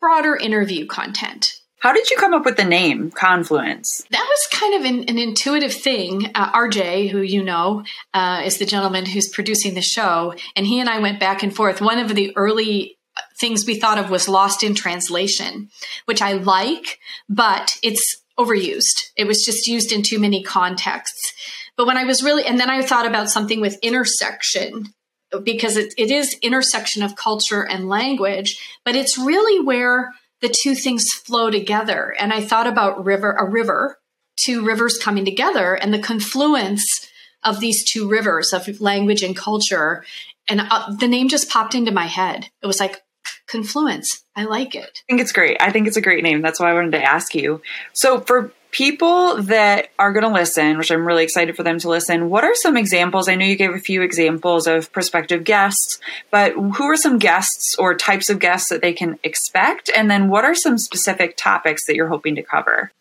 broader 0.00 0.36
interview 0.36 0.86
content. 0.86 1.60
How 1.80 1.92
did 1.92 2.10
you 2.10 2.16
come 2.16 2.34
up 2.34 2.44
with 2.44 2.56
the 2.56 2.64
name 2.64 3.10
Confluence? 3.12 4.04
That 4.10 4.26
was 4.28 4.58
kind 4.58 4.74
of 4.74 4.84
an, 4.84 5.04
an 5.04 5.18
intuitive 5.18 5.72
thing. 5.72 6.30
Uh, 6.34 6.52
RJ, 6.52 7.10
who 7.10 7.20
you 7.20 7.42
know, 7.42 7.84
uh, 8.12 8.42
is 8.44 8.58
the 8.58 8.66
gentleman 8.66 9.06
who's 9.06 9.28
producing 9.28 9.74
the 9.74 9.82
show, 9.82 10.34
and 10.56 10.66
he 10.66 10.80
and 10.80 10.88
I 10.88 10.98
went 10.98 11.20
back 11.20 11.42
and 11.42 11.54
forth. 11.54 11.80
One 11.80 11.98
of 11.98 12.14
the 12.14 12.36
early 12.36 12.98
things 13.40 13.64
we 13.66 13.78
thought 13.78 13.98
of 13.98 14.10
was 14.10 14.28
lost 14.28 14.62
in 14.62 14.74
translation, 14.74 15.70
which 16.06 16.20
I 16.20 16.32
like, 16.32 16.98
but 17.28 17.76
it's 17.82 18.22
overused. 18.38 19.10
It 19.16 19.26
was 19.26 19.44
just 19.44 19.66
used 19.66 19.92
in 19.92 20.02
too 20.02 20.18
many 20.18 20.42
contexts. 20.42 21.32
But 21.76 21.86
when 21.86 21.96
I 21.96 22.04
was 22.04 22.22
really, 22.22 22.44
and 22.44 22.58
then 22.58 22.70
I 22.70 22.82
thought 22.82 23.06
about 23.06 23.30
something 23.30 23.60
with 23.60 23.78
intersection 23.82 24.86
because 25.44 25.76
it, 25.76 25.94
it 25.96 26.10
is 26.10 26.36
intersection 26.42 27.02
of 27.02 27.14
culture 27.14 27.62
and 27.62 27.88
language, 27.88 28.58
but 28.84 28.96
it's 28.96 29.18
really 29.18 29.64
where 29.64 30.12
the 30.40 30.48
two 30.48 30.74
things 30.74 31.04
flow 31.12 31.50
together. 31.50 32.14
And 32.18 32.32
I 32.32 32.40
thought 32.40 32.66
about 32.66 33.04
river, 33.04 33.32
a 33.32 33.48
river, 33.48 33.98
two 34.36 34.64
rivers 34.64 34.98
coming 34.98 35.24
together 35.24 35.74
and 35.74 35.92
the 35.92 35.98
confluence 35.98 36.84
of 37.44 37.60
these 37.60 37.84
two 37.90 38.08
rivers 38.08 38.52
of 38.52 38.80
language 38.80 39.22
and 39.22 39.36
culture. 39.36 40.04
And 40.48 40.60
uh, 40.60 40.94
the 40.98 41.08
name 41.08 41.28
just 41.28 41.50
popped 41.50 41.74
into 41.74 41.92
my 41.92 42.06
head. 42.06 42.48
It 42.62 42.66
was 42.66 42.80
like, 42.80 43.02
Confluence. 43.48 44.24
I 44.36 44.44
like 44.44 44.74
it. 44.74 44.84
I 44.84 45.02
think 45.08 45.20
it's 45.22 45.32
great. 45.32 45.56
I 45.60 45.72
think 45.72 45.86
it's 45.86 45.96
a 45.96 46.02
great 46.02 46.22
name. 46.22 46.42
That's 46.42 46.60
why 46.60 46.70
I 46.70 46.74
wanted 46.74 46.92
to 46.92 47.02
ask 47.02 47.34
you. 47.34 47.62
So, 47.94 48.20
for 48.20 48.52
people 48.70 49.42
that 49.42 49.88
are 49.98 50.12
going 50.12 50.24
to 50.24 50.32
listen, 50.32 50.78
which 50.78 50.90
I'm 50.90 51.06
really 51.06 51.24
excited 51.24 51.56
for 51.56 51.62
them 51.62 51.78
to 51.78 51.88
listen, 51.88 52.28
what 52.28 52.44
are 52.44 52.54
some 52.54 52.76
examples? 52.76 53.28
I 53.28 53.34
know 53.34 53.46
you 53.46 53.56
gave 53.56 53.74
a 53.74 53.78
few 53.78 54.02
examples 54.02 54.66
of 54.66 54.92
prospective 54.92 55.44
guests, 55.44 55.98
but 56.30 56.52
who 56.52 56.84
are 56.84 56.96
some 56.96 57.18
guests 57.18 57.76
or 57.78 57.94
types 57.94 58.28
of 58.28 58.38
guests 58.38 58.68
that 58.70 58.82
they 58.82 58.92
can 58.92 59.18
expect? 59.22 59.90
And 59.94 60.10
then 60.10 60.28
what 60.28 60.44
are 60.44 60.54
some 60.54 60.78
specific 60.78 61.36
topics 61.36 61.86
that 61.86 61.96
you're 61.96 62.08
hoping 62.08 62.34
to 62.36 62.42
cover? 62.42 62.92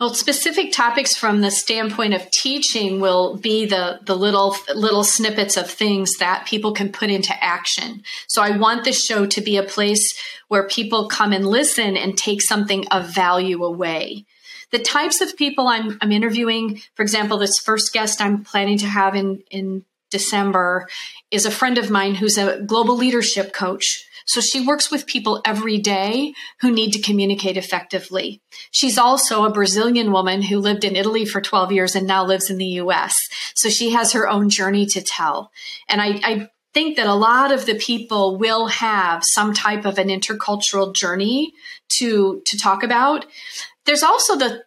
Well, 0.00 0.14
specific 0.14 0.72
topics 0.72 1.14
from 1.14 1.42
the 1.42 1.50
standpoint 1.50 2.14
of 2.14 2.30
teaching 2.30 3.00
will 3.00 3.36
be 3.36 3.66
the, 3.66 4.00
the 4.02 4.16
little 4.16 4.56
little 4.74 5.04
snippets 5.04 5.58
of 5.58 5.70
things 5.70 6.16
that 6.20 6.46
people 6.46 6.72
can 6.72 6.90
put 6.90 7.10
into 7.10 7.34
action. 7.44 8.02
So 8.26 8.40
I 8.40 8.56
want 8.56 8.84
the 8.84 8.94
show 8.94 9.26
to 9.26 9.40
be 9.42 9.58
a 9.58 9.62
place 9.62 10.18
where 10.48 10.66
people 10.66 11.08
come 11.08 11.34
and 11.34 11.46
listen 11.46 11.98
and 11.98 12.16
take 12.16 12.40
something 12.40 12.88
of 12.88 13.14
value 13.14 13.62
away 13.62 14.24
the 14.72 14.78
types 14.78 15.20
of 15.20 15.36
people 15.36 15.68
I'm, 15.68 15.98
I'm 16.00 16.12
interviewing, 16.12 16.80
for 16.94 17.02
example, 17.02 17.38
this 17.38 17.58
first 17.58 17.92
guest 17.92 18.20
I'm 18.20 18.44
planning 18.44 18.78
to 18.78 18.86
have 18.86 19.14
in, 19.14 19.42
in 19.50 19.84
December 20.10 20.88
is 21.30 21.46
a 21.46 21.50
friend 21.50 21.78
of 21.78 21.90
mine 21.90 22.16
who's 22.16 22.38
a 22.38 22.60
global 22.62 22.96
leadership 22.96 23.52
coach. 23.52 24.04
So 24.26 24.40
she 24.40 24.64
works 24.64 24.90
with 24.90 25.06
people 25.06 25.40
every 25.44 25.78
day 25.78 26.34
who 26.60 26.70
need 26.70 26.92
to 26.92 27.00
communicate 27.00 27.56
effectively. 27.56 28.40
She's 28.70 28.98
also 28.98 29.44
a 29.44 29.52
Brazilian 29.52 30.12
woman 30.12 30.42
who 30.42 30.58
lived 30.58 30.84
in 30.84 30.94
Italy 30.94 31.24
for 31.24 31.40
12 31.40 31.72
years 31.72 31.96
and 31.96 32.06
now 32.06 32.24
lives 32.24 32.50
in 32.50 32.58
the 32.58 32.78
US. 32.82 33.16
So 33.54 33.68
she 33.68 33.90
has 33.90 34.12
her 34.12 34.28
own 34.28 34.48
journey 34.48 34.86
to 34.86 35.02
tell. 35.02 35.50
And 35.88 36.00
I, 36.00 36.20
I 36.22 36.48
think 36.72 36.96
that 36.96 37.06
a 37.06 37.14
lot 37.14 37.52
of 37.52 37.66
the 37.66 37.74
people 37.74 38.38
will 38.38 38.66
have 38.66 39.22
some 39.24 39.52
type 39.52 39.84
of 39.84 39.98
an 39.98 40.08
intercultural 40.08 40.94
journey 40.94 41.52
to 41.98 42.42
to 42.46 42.58
talk 42.58 42.82
about. 42.82 43.26
There's 43.86 44.02
also 44.02 44.36
the 44.36 44.62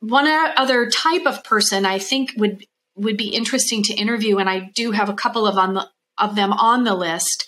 one 0.00 0.26
other 0.26 0.90
type 0.90 1.26
of 1.26 1.44
person 1.44 1.86
I 1.86 1.98
think 1.98 2.32
would 2.36 2.64
would 2.96 3.16
be 3.16 3.28
interesting 3.28 3.82
to 3.84 3.94
interview, 3.94 4.38
and 4.38 4.48
I 4.48 4.70
do 4.74 4.92
have 4.92 5.08
a 5.08 5.14
couple 5.14 5.46
of 5.46 5.56
on 5.56 5.74
the 5.74 5.88
of 6.18 6.36
them 6.36 6.52
on 6.52 6.84
the 6.84 6.94
list 6.94 7.46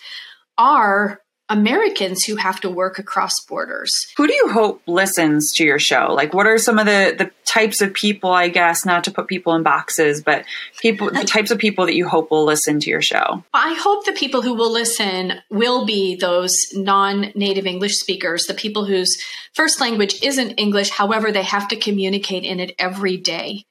are 0.58 1.20
Americans 1.48 2.24
who 2.24 2.36
have 2.36 2.60
to 2.60 2.70
work 2.70 2.98
across 2.98 3.40
borders. 3.48 3.92
Who 4.16 4.26
do 4.26 4.34
you 4.34 4.48
hope 4.48 4.82
listens 4.86 5.52
to 5.52 5.64
your 5.64 5.78
show? 5.78 6.12
Like, 6.12 6.34
what 6.34 6.46
are 6.46 6.58
some 6.58 6.78
of 6.78 6.86
the, 6.86 7.14
the 7.16 7.30
types 7.44 7.80
of 7.80 7.94
people, 7.94 8.30
I 8.30 8.48
guess, 8.48 8.84
not 8.84 9.04
to 9.04 9.12
put 9.12 9.28
people 9.28 9.54
in 9.54 9.62
boxes, 9.62 10.22
but 10.22 10.44
people, 10.80 11.10
the 11.10 11.24
types 11.24 11.52
of 11.52 11.58
people 11.58 11.86
that 11.86 11.94
you 11.94 12.08
hope 12.08 12.32
will 12.32 12.44
listen 12.44 12.80
to 12.80 12.90
your 12.90 13.02
show? 13.02 13.44
I 13.54 13.74
hope 13.74 14.04
the 14.04 14.12
people 14.12 14.42
who 14.42 14.54
will 14.54 14.72
listen 14.72 15.34
will 15.48 15.86
be 15.86 16.16
those 16.16 16.52
non 16.72 17.32
native 17.36 17.66
English 17.66 17.94
speakers, 17.94 18.46
the 18.46 18.54
people 18.54 18.84
whose 18.84 19.16
first 19.54 19.80
language 19.80 20.22
isn't 20.22 20.54
English, 20.54 20.90
however, 20.90 21.30
they 21.30 21.44
have 21.44 21.68
to 21.68 21.76
communicate 21.76 22.42
in 22.42 22.58
it 22.58 22.74
every 22.78 23.16
day. 23.16 23.64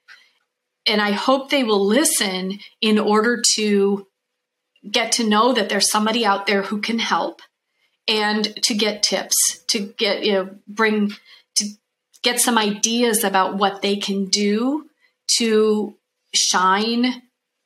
And 0.88 1.02
I 1.02 1.12
hope 1.12 1.50
they 1.50 1.64
will 1.64 1.86
listen 1.86 2.60
in 2.80 3.00
order 3.00 3.42
to 3.56 4.08
get 4.90 5.14
to 5.14 5.28
know 5.28 5.52
that 5.52 5.68
there's 5.68 5.92
somebody 5.92 6.26
out 6.26 6.46
there 6.46 6.62
who 6.62 6.80
can 6.80 7.00
help 7.00 7.42
and 8.08 8.56
to 8.64 8.74
get 8.74 9.04
tips, 9.04 9.36
to 9.68 9.80
get, 9.80 10.24
you 10.24 10.34
know, 10.34 10.50
bring, 10.68 11.14
to 11.56 11.66
get 12.22 12.40
some 12.40 12.58
ideas 12.58 13.24
about 13.24 13.58
what 13.58 13.82
they 13.82 13.96
can 13.96 14.26
do 14.26 14.88
to 15.38 15.96
shine, 16.34 17.22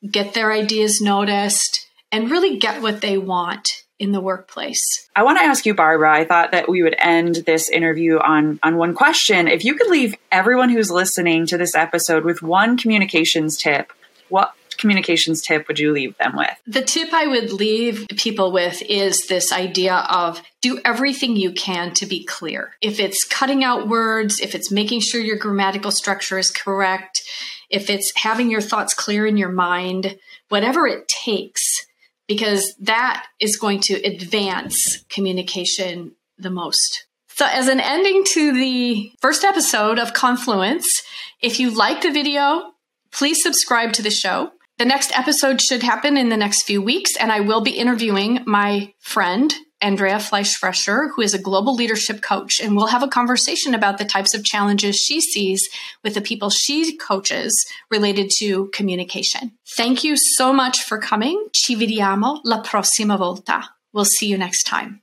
get 0.10 0.34
their 0.34 0.52
ideas 0.52 1.02
noticed, 1.02 1.88
and 2.12 2.32
really 2.32 2.58
get 2.58 2.82
what 2.82 3.02
they 3.02 3.18
want 3.18 3.68
in 4.00 4.14
the 4.14 4.22
workplace. 4.22 4.82
I 5.16 5.24
want 5.24 5.40
to 5.40 5.44
ask 5.44 5.66
you, 5.66 5.74
Barbara. 5.74 6.14
I 6.14 6.24
thought 6.24 6.52
that 6.52 6.70
we 6.70 6.82
would 6.82 6.96
end 6.98 7.36
this 7.36 7.70
interview 7.70 8.18
on 8.18 8.60
on 8.64 8.78
one 8.78 8.96
question. 8.96 9.48
If 9.48 9.66
you 9.66 9.76
could 9.76 9.90
leave 9.90 10.16
everyone 10.32 10.70
who's 10.70 10.90
listening 10.90 11.46
to 11.48 11.58
this 11.58 11.76
episode 11.76 12.24
with 12.24 12.42
one 12.42 12.78
communications 12.78 13.58
tip, 13.58 13.92
what 14.30 14.54
communications 14.80 15.42
tip 15.42 15.68
would 15.68 15.78
you 15.78 15.92
leave 15.92 16.18
them 16.18 16.36
with? 16.36 16.50
The 16.66 16.82
tip 16.82 17.14
I 17.14 17.28
would 17.28 17.52
leave 17.52 18.08
people 18.18 18.52
with 18.52 18.82
is 18.84 19.28
this 19.28 19.52
idea 19.52 19.96
of 20.10 20.42
do 20.62 20.80
everything 20.84 21.36
you 21.36 21.52
can 21.52 21.94
to 21.96 22.06
be 22.06 22.24
clear. 22.24 22.76
If 22.82 23.00
it's 23.00 23.24
cutting 23.26 23.64
out 23.64 23.88
words, 23.88 24.40
if 24.40 24.56
it's 24.56 24.72
making 24.72 25.02
sure 25.02 25.22
your 25.22 25.38
grammatical 25.38 25.92
structure 25.92 26.40
is 26.40 26.50
correct, 26.50 27.22
if 27.70 27.90
it's 27.90 28.12
having 28.16 28.50
your 28.50 28.62
thoughts 28.62 28.94
clear 28.94 29.28
in 29.28 29.38
your 29.38 29.52
mind, 29.52 30.18
whatever 30.48 30.88
it 30.88 31.08
takes, 31.08 31.62
because 32.28 32.74
that 32.80 33.28
is 33.40 33.58
going 33.58 33.82
to 33.82 33.96
advance 34.04 35.04
communication 35.10 36.14
the 36.38 36.50
most. 36.50 37.06
So, 37.28 37.46
as 37.46 37.68
an 37.68 37.80
ending 37.80 38.24
to 38.34 38.54
the 38.54 39.12
first 39.22 39.44
episode 39.44 39.98
of 39.98 40.14
Confluence, 40.14 40.86
if 41.42 41.60
you 41.60 41.70
like 41.70 42.02
the 42.02 42.12
video, 42.12 42.74
please 43.12 43.42
subscribe 43.42 43.94
to 43.94 44.02
the 44.02 44.12
show. 44.12 44.52
The 44.80 44.86
next 44.86 45.12
episode 45.14 45.62
should 45.62 45.84
happen 45.84 46.16
in 46.16 46.30
the 46.30 46.38
next 46.38 46.64
few 46.64 46.82
weeks, 46.82 47.18
and 47.18 47.34
I 47.34 47.42
will 47.42 47.60
be 47.60 47.72
interviewing 47.72 48.44
my 48.46 48.94
friend, 49.02 49.54
Andrea 49.82 50.20
Fleischfresher, 50.20 51.10
who 51.14 51.22
is 51.22 51.34
a 51.34 51.42
global 51.42 51.76
leadership 51.76 52.22
coach, 52.22 52.62
and 52.62 52.78
we'll 52.78 52.88
have 52.88 53.04
a 53.04 53.10
conversation 53.10 53.76
about 53.76 53.98
the 53.98 54.06
types 54.06 54.34
of 54.34 54.46
challenges 54.46 54.96
she 54.96 55.20
sees 55.20 55.62
with 56.02 56.14
the 56.14 56.22
people 56.22 56.50
she 56.50 56.96
coaches 56.96 57.54
related 57.92 58.30
to 58.38 58.68
communication. 58.68 59.52
Thank 59.76 60.06
you 60.06 60.16
so 60.16 60.54
much 60.54 60.82
for 60.84 60.98
coming. 60.98 61.50
Ci 61.54 61.76
vediamo 61.76 62.40
la 62.46 62.62
prossima 62.62 63.18
volta. 63.18 63.72
We'll 63.92 64.06
see 64.06 64.28
you 64.28 64.38
next 64.38 64.64
time. 64.64 65.02